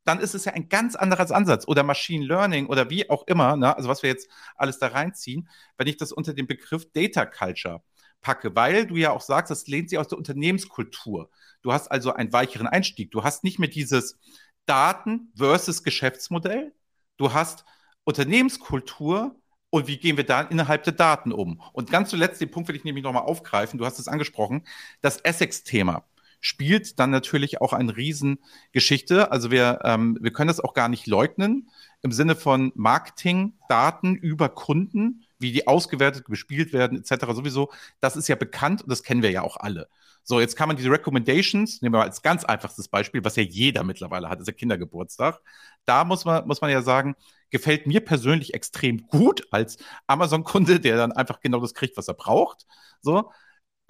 [0.08, 3.56] dann ist es ja ein ganz anderer Ansatz oder Machine Learning oder wie auch immer,
[3.56, 3.76] ne?
[3.76, 7.82] also was wir jetzt alles da reinziehen, wenn ich das unter den Begriff Data Culture
[8.22, 11.30] packe, weil du ja auch sagst, das lehnt sich aus der Unternehmenskultur.
[11.60, 13.10] Du hast also einen weicheren Einstieg.
[13.10, 14.18] Du hast nicht mehr dieses
[14.64, 16.72] Daten versus Geschäftsmodell.
[17.18, 17.66] Du hast
[18.04, 19.36] Unternehmenskultur
[19.68, 21.60] und wie gehen wir da innerhalb der Daten um?
[21.74, 23.78] Und ganz zuletzt, den Punkt will ich nämlich nochmal aufgreifen.
[23.78, 24.66] Du hast es angesprochen,
[25.02, 26.08] das Essex-Thema
[26.40, 29.32] spielt dann natürlich auch eine Riesengeschichte.
[29.32, 31.68] Also wir, ähm, wir können das auch gar nicht leugnen
[32.02, 37.26] im Sinne von Marketing, Daten über Kunden, wie die ausgewertet, gespielt werden, etc.
[37.34, 37.70] sowieso.
[38.00, 39.88] Das ist ja bekannt und das kennen wir ja auch alle.
[40.22, 43.42] So, jetzt kann man diese Recommendations, nehmen wir mal als ganz einfachstes Beispiel, was ja
[43.42, 45.40] jeder mittlerweile hat, ist der Kindergeburtstag.
[45.86, 47.16] Da muss man, muss man ja sagen,
[47.50, 52.14] gefällt mir persönlich extrem gut als Amazon-Kunde, der dann einfach genau das kriegt, was er
[52.14, 52.66] braucht.
[53.00, 53.32] So,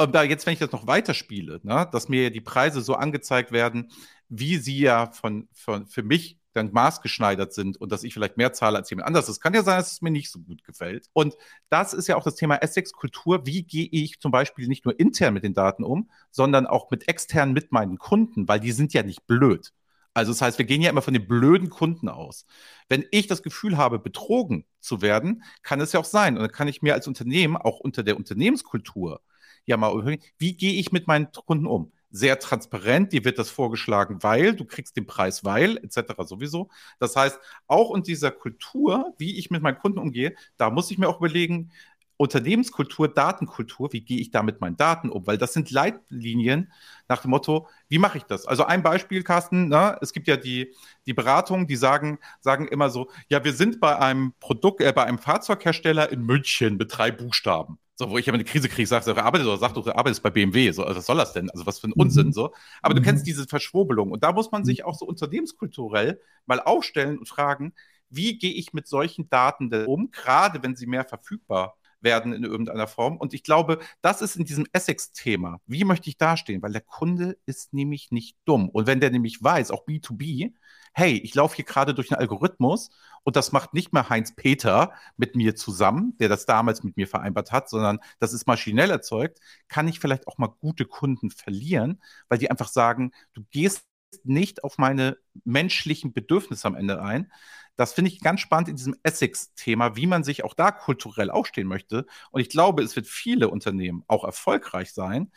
[0.07, 3.91] da jetzt, wenn ich das noch weiterspiele, ne, dass mir die Preise so angezeigt werden,
[4.29, 8.53] wie sie ja von, von, für mich dann maßgeschneidert sind und dass ich vielleicht mehr
[8.53, 9.27] zahle als jemand anderes.
[9.27, 11.09] Das kann ja sein, dass es mir nicht so gut gefällt.
[11.13, 11.37] Und
[11.69, 13.47] das ist ja auch das Thema Essex-Kultur.
[13.47, 17.09] Wie gehe ich zum Beispiel nicht nur intern mit den Daten um, sondern auch mit
[17.09, 19.73] extern mit meinen Kunden, weil die sind ja nicht blöd.
[20.15, 22.45] Also das heißt, wir gehen ja immer von den blöden Kunden aus.
[22.89, 26.37] Wenn ich das Gefühl habe, betrogen zu werden, kann es ja auch sein.
[26.37, 29.21] Und dann kann ich mir als Unternehmen auch unter der Unternehmenskultur
[29.69, 31.93] ja mal wie gehe ich mit meinen Kunden um?
[32.11, 36.15] Sehr transparent, dir wird das vorgeschlagen, weil du kriegst den Preis, weil etc.
[36.25, 36.71] sowieso.
[36.99, 40.99] Das heißt, auch in dieser Kultur, wie ich mit meinen Kunden umgehe, da muss ich
[40.99, 41.71] mir auch überlegen,
[42.19, 45.27] Unternehmenskultur, Datenkultur, wie gehe ich da mit meinen Daten um?
[45.27, 46.73] Weil das sind Leitlinien
[47.09, 48.45] nach dem Motto, wie mache ich das?
[48.45, 49.99] Also ein Beispiel, Carsten, na, ne?
[50.03, 50.75] es gibt ja die,
[51.07, 55.05] die Beratungen, die sagen, sagen immer so, ja, wir sind bei einem Produkt, äh, bei
[55.05, 57.79] einem Fahrzeughersteller in München mit drei Buchstaben.
[57.99, 60.23] So, wo ich aber eine Krise kriege, sagst du, arbeitet oder sag doch, du arbeitest
[60.23, 60.71] bei BMW.
[60.71, 61.51] So, also was soll das denn?
[61.51, 62.33] Also was für ein Unsinn, mhm.
[62.33, 62.55] so.
[62.81, 62.99] Aber mhm.
[62.99, 64.13] du kennst diese Verschwurbelung.
[64.13, 67.73] Und da muss man sich auch so unternehmenskulturell mal aufstellen und fragen,
[68.09, 72.45] wie gehe ich mit solchen Daten denn um, gerade wenn sie mehr verfügbar werden in
[72.45, 73.17] irgendeiner Form.
[73.17, 75.61] Und ich glaube, das ist in diesem Essex-Thema.
[75.67, 76.63] Wie möchte ich dastehen?
[76.63, 78.69] Weil der Kunde ist nämlich nicht dumm.
[78.69, 80.53] Und wenn der nämlich weiß, auch B2B,
[80.93, 82.91] hey, ich laufe hier gerade durch einen Algorithmus
[83.25, 87.07] und das macht nicht mehr Heinz Peter mit mir zusammen, der das damals mit mir
[87.07, 92.03] vereinbart hat, sondern das ist maschinell erzeugt, kann ich vielleicht auch mal gute Kunden verlieren,
[92.29, 93.88] weil die einfach sagen, du gehst
[94.25, 97.31] nicht auf meine menschlichen Bedürfnisse am Ende ein.
[97.77, 101.69] das finde ich ganz spannend in diesem Essex-Thema, wie man sich auch da kulturell aufstehen
[101.69, 102.07] möchte.
[102.33, 105.31] Und ich glaube, es wird viele Unternehmen auch erfolgreich sein,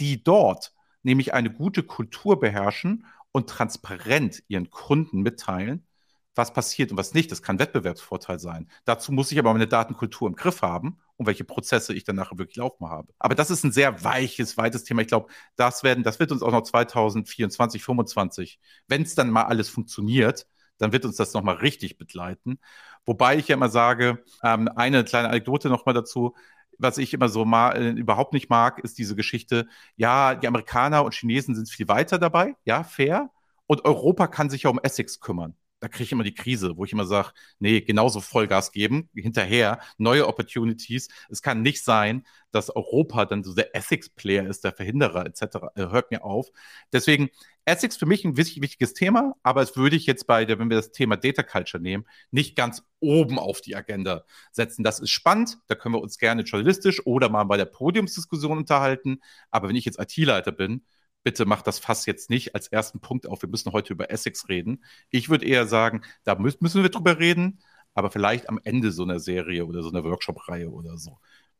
[0.00, 5.86] die dort nämlich eine gute Kultur beherrschen und transparent ihren Kunden mitteilen,
[6.34, 7.30] was passiert und was nicht.
[7.30, 8.68] Das kann Wettbewerbsvorteil sein.
[8.84, 12.38] Dazu muss ich aber meine Datenkultur im Griff haben und welche Prozesse ich dann nachher
[12.38, 13.12] wirklich laufen habe.
[13.18, 15.02] Aber das ist ein sehr weiches, weites Thema.
[15.02, 18.58] Ich glaube, das werden, das wird uns auch noch 2024, 2025,
[18.88, 20.46] wenn es dann mal alles funktioniert,
[20.78, 22.58] dann wird uns das nochmal richtig begleiten.
[23.04, 26.34] Wobei ich ja immer sage, ähm, eine kleine Anekdote nochmal dazu,
[26.78, 31.04] was ich immer so mal äh, überhaupt nicht mag, ist diese Geschichte, ja, die Amerikaner
[31.04, 33.30] und Chinesen sind viel weiter dabei, ja, fair.
[33.66, 35.54] Und Europa kann sich ja um Essex kümmern
[35.84, 39.80] da kriege ich immer die Krise, wo ich immer sage, nee, genauso Vollgas geben, hinterher,
[39.98, 41.08] neue Opportunities.
[41.28, 45.42] Es kann nicht sein, dass Europa dann so der Ethics-Player ist, der Verhinderer etc.
[45.74, 46.48] Äh, hört mir auf.
[46.90, 47.28] Deswegen,
[47.66, 50.78] Ethics für mich ein wichtiges Thema, aber es würde ich jetzt bei der, wenn wir
[50.78, 54.84] das Thema Data Culture nehmen, nicht ganz oben auf die Agenda setzen.
[54.84, 59.20] Das ist spannend, da können wir uns gerne journalistisch oder mal bei der Podiumsdiskussion unterhalten.
[59.50, 60.82] Aber wenn ich jetzt IT-Leiter bin,
[61.24, 63.42] bitte macht das Fass jetzt nicht als ersten Punkt auf.
[63.42, 64.84] Wir müssen heute über Essex reden.
[65.10, 67.58] Ich würde eher sagen, da müssen wir drüber reden,
[67.94, 71.18] aber vielleicht am Ende so einer Serie oder so einer Workshop-Reihe oder so.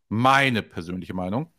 [0.08, 1.50] Meine persönliche Meinung.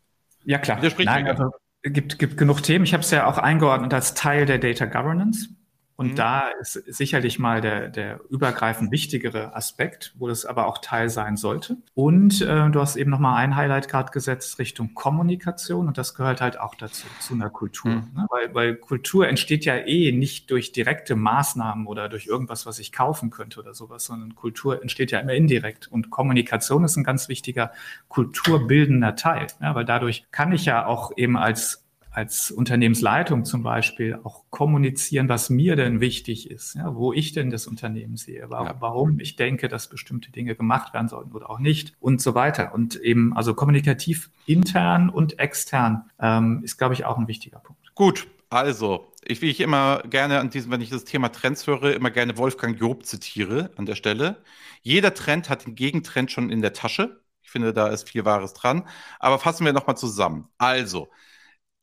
[0.44, 0.80] Ja, klar.
[0.98, 1.50] Nein, also,
[1.82, 2.84] gibt, gibt genug Themen.
[2.84, 5.48] Ich habe es ja auch eingeordnet als Teil der Data Governance.
[5.96, 6.16] Und mhm.
[6.16, 11.36] da ist sicherlich mal der, der übergreifend wichtigere Aspekt, wo das aber auch Teil sein
[11.36, 11.78] sollte.
[11.94, 16.42] Und äh, du hast eben nochmal ein Highlight gerade gesetzt Richtung Kommunikation und das gehört
[16.42, 17.90] halt auch dazu, zu einer Kultur.
[17.92, 18.10] Mhm.
[18.14, 18.26] Ne?
[18.28, 22.92] Weil, weil Kultur entsteht ja eh nicht durch direkte Maßnahmen oder durch irgendwas, was ich
[22.92, 25.88] kaufen könnte oder sowas, sondern Kultur entsteht ja immer indirekt.
[25.88, 27.72] Und Kommunikation ist ein ganz wichtiger
[28.08, 29.74] kulturbildender Teil, ja?
[29.74, 31.85] weil dadurch kann ich ja auch eben als
[32.16, 37.50] als Unternehmensleitung zum Beispiel auch kommunizieren, was mir denn wichtig ist, ja, wo ich denn
[37.50, 38.76] das Unternehmen sehe, warum, ja.
[38.80, 42.72] warum ich denke, dass bestimmte Dinge gemacht werden sollten oder auch nicht und so weiter.
[42.72, 47.94] Und eben also kommunikativ intern und extern ähm, ist, glaube ich, auch ein wichtiger Punkt.
[47.94, 51.94] Gut, also ich, wie ich immer gerne an diesem, wenn ich das Thema Trends höre,
[51.94, 54.42] immer gerne Wolfgang Job zitiere an der Stelle.
[54.80, 57.20] Jeder Trend hat den Gegentrend schon in der Tasche.
[57.42, 58.88] Ich finde, da ist viel Wahres dran.
[59.18, 60.48] Aber fassen wir nochmal zusammen.
[60.56, 61.08] Also,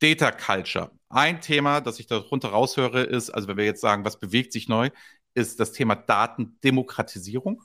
[0.04, 0.90] Data Culture.
[1.08, 4.68] Ein Thema, das ich darunter raushöre, ist, also wenn wir jetzt sagen, was bewegt sich
[4.68, 4.90] neu,
[5.32, 7.62] ist das Thema Datendemokratisierung.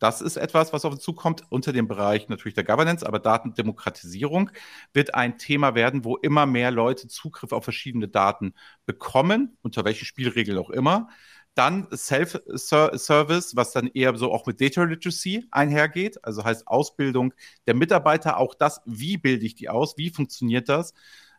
[0.00, 4.50] Das ist etwas, was auf uns zukommt unter dem Bereich natürlich der Governance, aber Datendemokratisierung
[4.94, 10.06] wird ein Thema werden, wo immer mehr Leute Zugriff auf verschiedene Daten bekommen, unter welchen
[10.06, 11.08] Spielregeln auch immer.
[11.54, 17.32] Dann Self-Service, was dann eher so auch mit Data Literacy einhergeht, also heißt Ausbildung
[17.68, 20.92] der Mitarbeiter, auch das, wie bilde ich die aus, wie funktioniert das,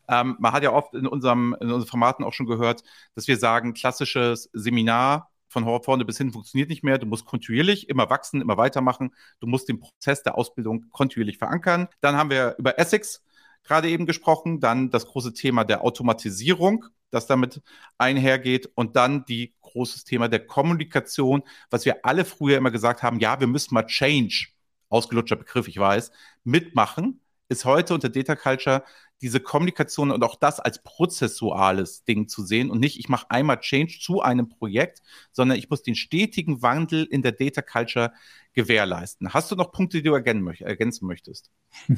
[0.07, 2.83] ähm, man hat ja oft in, unserem, in unseren Formaten auch schon gehört,
[3.15, 6.97] dass wir sagen, klassisches Seminar von vorne bis hin funktioniert nicht mehr.
[6.97, 9.13] Du musst kontinuierlich immer wachsen, immer weitermachen.
[9.39, 11.87] Du musst den Prozess der Ausbildung kontinuierlich verankern.
[12.01, 13.23] Dann haben wir über Essex
[13.63, 17.61] gerade eben gesprochen, dann das große Thema der Automatisierung, das damit
[17.97, 23.19] einhergeht und dann die großes Thema der Kommunikation, was wir alle früher immer gesagt haben,
[23.19, 24.47] ja, wir müssen mal Change,
[24.89, 26.11] ausgelutschter Begriff, ich weiß,
[26.43, 28.83] mitmachen, ist heute unter Data Culture
[29.21, 33.59] diese Kommunikation und auch das als prozessuales Ding zu sehen und nicht, ich mache einmal
[33.59, 35.01] Change zu einem Projekt,
[35.31, 38.11] sondern ich muss den stetigen Wandel in der Data Culture
[38.53, 39.33] gewährleisten.
[39.33, 41.49] Hast du noch Punkte, die du ergänzen möchtest?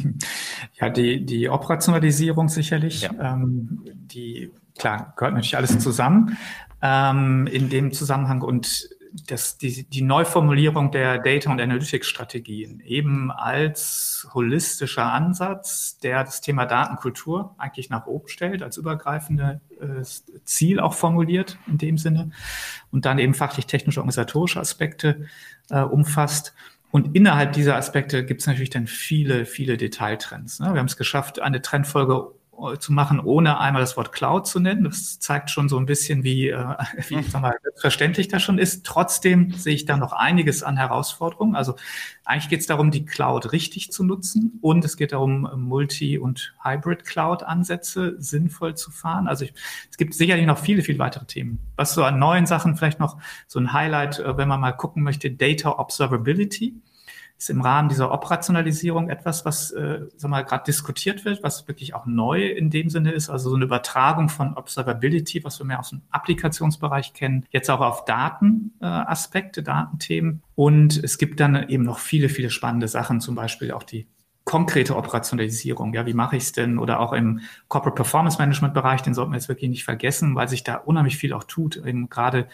[0.73, 3.01] Ja, die, die Operationalisierung sicherlich.
[3.01, 3.33] Ja.
[3.33, 6.37] Ähm, die, klar, gehört natürlich alles zusammen
[6.81, 8.89] ähm, in dem Zusammenhang und
[9.27, 16.65] das, die, die Neuformulierung der Data- und Analytics-Strategien eben als holistischer Ansatz, der das Thema
[16.65, 20.03] Datenkultur eigentlich nach oben stellt, als übergreifende äh,
[20.43, 22.31] Ziel auch formuliert in dem Sinne
[22.91, 25.25] und dann eben fachlich-technische, organisatorische Aspekte
[25.69, 26.53] äh, umfasst.
[26.91, 30.59] Und innerhalb dieser Aspekte gibt es natürlich dann viele, viele Detailtrends.
[30.59, 30.73] Ne?
[30.73, 32.31] Wir haben es geschafft, eine Trendfolge
[32.79, 34.83] zu machen, ohne einmal das Wort Cloud zu nennen.
[34.83, 36.75] Das zeigt schon so ein bisschen, wie, äh,
[37.07, 38.85] wie sag mal, verständlich das schon ist.
[38.85, 41.55] Trotzdem sehe ich da noch einiges an Herausforderungen.
[41.55, 41.75] Also
[42.25, 46.53] eigentlich geht es darum, die Cloud richtig zu nutzen und es geht darum, Multi- und
[46.63, 49.27] Hybrid-Cloud-Ansätze sinnvoll zu fahren.
[49.27, 49.53] Also ich,
[49.89, 51.59] es gibt sicherlich noch viele, viele weitere Themen.
[51.75, 55.03] Was so an neuen Sachen vielleicht noch so ein Highlight, äh, wenn man mal gucken
[55.03, 56.75] möchte, Data Observability
[57.39, 61.95] ist im Rahmen dieser Operationalisierung etwas, was äh, sag mal, gerade diskutiert wird, was wirklich
[61.95, 65.79] auch neu in dem Sinne ist, also so eine Übertragung von Observability, was wir mehr
[65.79, 70.43] aus dem Applikationsbereich kennen, jetzt auch auf Datenaspekte, äh, Datenthemen.
[70.55, 74.07] Und es gibt dann eben noch viele, viele spannende Sachen, zum Beispiel auch die
[74.43, 75.93] konkrete Operationalisierung.
[75.93, 76.79] Ja, wie mache ich es denn?
[76.79, 80.49] Oder auch im Corporate Performance Management Bereich, den sollten wir jetzt wirklich nicht vergessen, weil
[80.49, 82.47] sich da unheimlich viel auch tut, eben gerade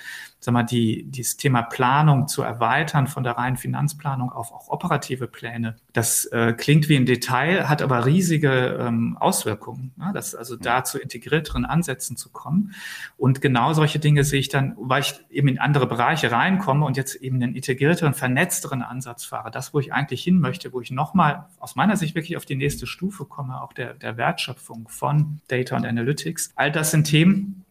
[0.45, 5.27] sag mal, die, dieses Thema Planung zu erweitern von der reinen Finanzplanung auf auch operative
[5.27, 5.75] Pläne.
[5.91, 9.91] Das äh, klingt wie ein Detail, hat aber riesige ähm, Auswirkungen.
[9.99, 10.13] Ja?
[10.13, 12.75] Das, also da zu integrierteren Ansätzen zu kommen.
[13.17, 16.95] Und genau solche Dinge sehe ich dann, weil ich eben in andere Bereiche reinkomme und
[16.95, 19.49] jetzt eben einen integrierteren, vernetzteren Ansatz fahre.
[19.49, 22.55] Das, wo ich eigentlich hin möchte, wo ich nochmal aus meiner Sicht wirklich auf die
[22.55, 26.51] nächste Stufe komme, auch der, der Wertschöpfung von Data und Analytics.
[26.55, 27.64] All das sind Themen,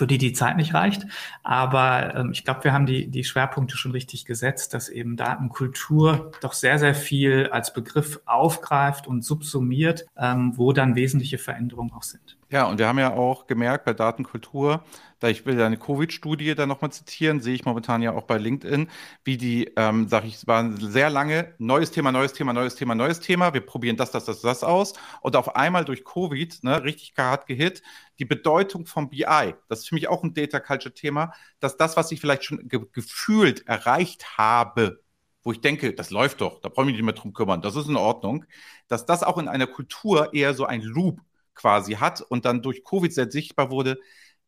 [0.00, 1.06] für die die Zeit nicht reicht.
[1.42, 6.32] Aber ähm, ich glaube, wir haben die, die Schwerpunkte schon richtig gesetzt, dass eben Datenkultur
[6.40, 12.02] doch sehr, sehr viel als Begriff aufgreift und subsumiert, ähm, wo dann wesentliche Veränderungen auch
[12.02, 12.39] sind.
[12.52, 14.84] Ja, und wir haben ja auch gemerkt bei Datenkultur,
[15.20, 18.90] da ich will eine Covid-Studie da nochmal zitieren, sehe ich momentan ja auch bei LinkedIn,
[19.22, 22.96] wie die, ähm, sage ich, es war sehr lange neues Thema, neues Thema, neues Thema,
[22.96, 23.54] neues Thema.
[23.54, 24.94] Wir probieren das, das, das, das aus.
[25.20, 27.82] Und auf einmal durch Covid, ne, richtig hart gehit,
[28.18, 29.54] die Bedeutung vom BI.
[29.68, 32.80] Das ist für mich auch ein Data Culture-Thema, dass das, was ich vielleicht schon ge
[32.92, 35.00] gefühlt erreicht habe,
[35.44, 37.76] wo ich denke, das läuft doch, da brauche ich mich nicht mehr drum kümmern, das
[37.76, 38.44] ist in Ordnung,
[38.88, 41.20] dass das auch in einer Kultur eher so ein Loop
[41.54, 43.98] quasi hat und dann durch Covid sehr sichtbar wurde,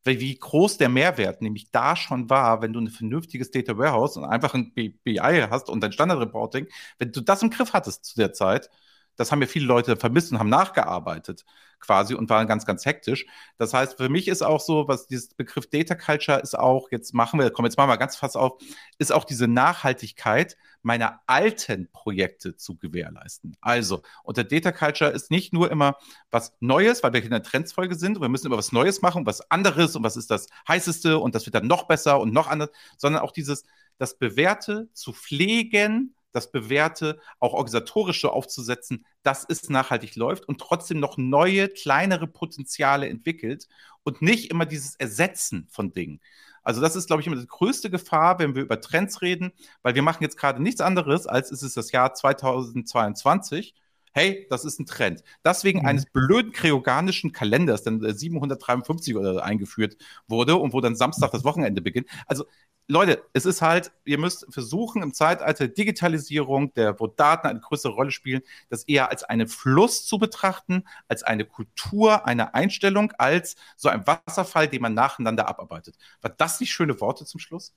[0.05, 4.25] wie groß der Mehrwert nämlich da schon war, wenn du ein vernünftiges Data Warehouse und
[4.25, 6.67] einfach ein BI hast und dein Standard Reporting,
[6.99, 8.69] wenn du das im Griff hattest zu der Zeit,
[9.17, 11.45] das haben ja viele Leute vermisst und haben nachgearbeitet
[11.83, 13.27] quasi und waren ganz, ganz hektisch.
[13.59, 17.13] Das heißt, für mich ist auch so, was dieses Begriff Data Culture ist auch, jetzt
[17.13, 18.53] machen wir, komm, jetzt machen wir ganz fast auf,
[18.99, 23.57] ist auch diese Nachhaltigkeit meiner alten Projekte zu gewährleisten.
[23.61, 25.97] Also, unter Data Culture ist nicht nur immer
[26.31, 29.27] was Neues, weil wir in der Trendsfolge sind und wir müssen immer was Neues machen,
[29.27, 32.49] was anderes und was ist das heißeste und das wird dann noch besser und noch
[32.49, 33.65] anders, sondern auch dieses,
[33.99, 40.61] das Bewährte zu pflegen, das Bewährte auch organisatorisch so aufzusetzen, dass es nachhaltig läuft und
[40.61, 43.69] trotzdem noch neue, kleinere Potenziale entwickelt
[44.03, 46.21] und nicht immer dieses Ersetzen von Dingen.
[46.63, 49.53] Also das ist, glaube ich, immer die größte Gefahr, wenn wir über Trends reden,
[49.83, 53.75] weil wir machen jetzt gerade nichts anderes, als es ist das Jahr 2022
[54.13, 55.23] hey, das ist ein Trend.
[55.45, 55.87] Deswegen mhm.
[55.87, 59.97] eines blöden kreoganischen Kalenders, der 753 oder eingeführt
[60.29, 62.09] wurde und wo dann Samstag das Wochenende beginnt.
[62.27, 62.45] Also
[62.89, 67.61] Leute, es ist halt, ihr müsst versuchen, im Zeitalter der Digitalisierung, der, wo Daten eine
[67.61, 73.13] größere Rolle spielen, das eher als einen Fluss zu betrachten, als eine Kultur, eine Einstellung,
[73.19, 75.97] als so ein Wasserfall, den man nacheinander abarbeitet.
[76.21, 77.73] War das nicht schöne Worte zum Schluss?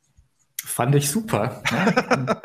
[0.66, 1.62] Fand ich super.
[1.72, 2.42] Ne?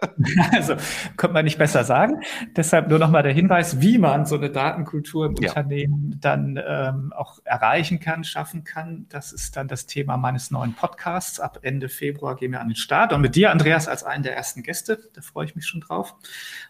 [0.53, 0.77] also
[1.17, 2.21] könnte man nicht besser sagen.
[2.55, 5.49] Deshalb nur nochmal der Hinweis, wie man so eine Datenkultur im ja.
[5.49, 9.07] Unternehmen dann ähm, auch erreichen kann, schaffen kann.
[9.09, 11.41] Das ist dann das Thema meines neuen Podcasts.
[11.41, 13.15] Ab Ende Februar gehen wir an den Start.
[13.15, 15.01] Und mit dir, Andreas, als einen der ersten Gäste.
[15.15, 16.15] Da freue ich mich schon drauf.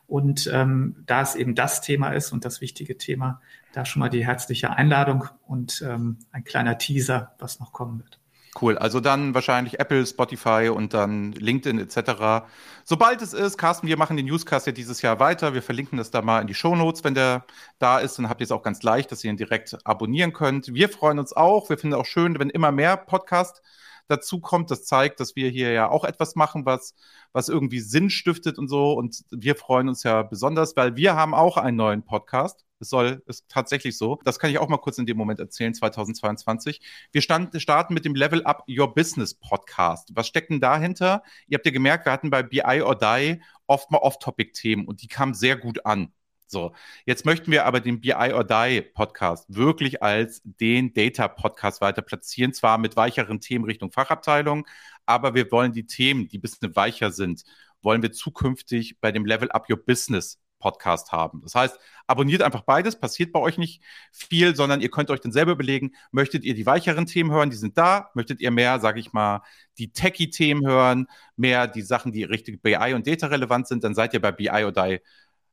[0.06, 3.40] Und ähm, da es eben das Thema ist und das wichtige Thema,
[3.72, 8.19] da schon mal die herzliche Einladung und ähm, ein kleiner Teaser, was noch kommen wird.
[8.60, 8.76] Cool.
[8.76, 12.44] Also dann wahrscheinlich Apple, Spotify und dann LinkedIn etc.
[12.84, 15.54] Sobald es ist, Carsten, wir machen den Newscast ja dieses Jahr weiter.
[15.54, 17.44] Wir verlinken das da mal in die Show Notes, wenn der
[17.78, 18.18] da ist.
[18.18, 20.74] Dann habt ihr es auch ganz leicht, dass ihr ihn direkt abonnieren könnt.
[20.74, 21.70] Wir freuen uns auch.
[21.70, 23.62] Wir finden auch schön, wenn immer mehr Podcast
[24.10, 24.70] dazu kommt.
[24.70, 26.94] Das zeigt, dass wir hier ja auch etwas machen, was,
[27.32, 28.92] was irgendwie Sinn stiftet und so.
[28.92, 32.64] Und wir freuen uns ja besonders, weil wir haben auch einen neuen Podcast.
[32.80, 34.18] Es soll, ist tatsächlich so.
[34.24, 36.80] Das kann ich auch mal kurz in dem Moment erzählen, 2022.
[37.12, 40.10] Wir stand, starten mit dem Level Up Your Business Podcast.
[40.14, 41.22] Was steckt denn dahinter?
[41.46, 45.08] Ihr habt ja gemerkt, wir hatten bei BI or Die oft mal Off-Topic-Themen und die
[45.08, 46.12] kamen sehr gut an.
[46.50, 46.74] So,
[47.06, 52.02] jetzt möchten wir aber den BI or Die Podcast wirklich als den Data Podcast weiter
[52.02, 54.66] platzieren, zwar mit weicheren Themen Richtung Fachabteilung,
[55.06, 57.44] aber wir wollen die Themen, die ein bisschen weicher sind,
[57.82, 61.40] wollen wir zukünftig bei dem Level Up Your Business Podcast haben.
[61.42, 61.78] Das heißt,
[62.08, 63.80] abonniert einfach beides, passiert bei euch nicht
[64.10, 67.56] viel, sondern ihr könnt euch dann selber überlegen, möchtet ihr die weicheren Themen hören, die
[67.56, 69.42] sind da, möchtet ihr mehr, sage ich mal,
[69.78, 74.14] die Techie-Themen hören, mehr die Sachen, die richtig BI und Data relevant sind, dann seid
[74.14, 75.00] ihr bei BI oder Die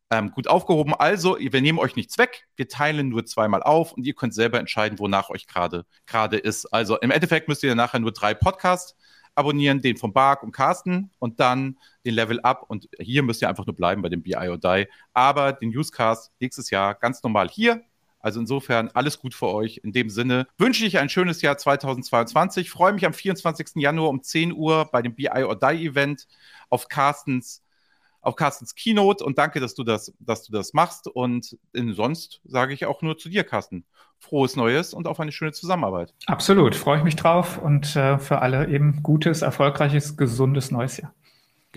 [0.10, 0.94] ähm, gut aufgehoben.
[0.94, 4.60] Also, wir nehmen euch nichts weg, wir teilen nur zweimal auf und ihr könnt selber
[4.60, 6.66] entscheiden, wonach euch gerade ist.
[6.74, 8.96] Also im Endeffekt müsst ihr nachher nur drei Podcasts
[9.36, 12.66] abonnieren, den von Bark und Carsten und dann den Level Up.
[12.68, 14.88] Und hier müsst ihr einfach nur bleiben bei dem BI or Die.
[15.14, 17.84] Aber den Newscast nächstes Jahr ganz normal hier.
[18.20, 19.78] Also insofern alles gut für euch.
[19.84, 22.70] In dem Sinne wünsche ich ein schönes Jahr 2022.
[22.70, 23.76] Freue mich am 24.
[23.76, 26.28] Januar um 10 Uhr bei dem BI or Die Event
[26.70, 27.62] auf Carstens
[28.28, 31.08] auf Carstens Keynote und danke, dass du das, dass du das machst.
[31.08, 33.86] Und sonst sage ich auch nur zu dir, Carsten.
[34.20, 36.14] Frohes Neues und auf eine schöne Zusammenarbeit.
[36.26, 41.14] Absolut, freue ich mich drauf und äh, für alle eben gutes, erfolgreiches, gesundes neues Jahr.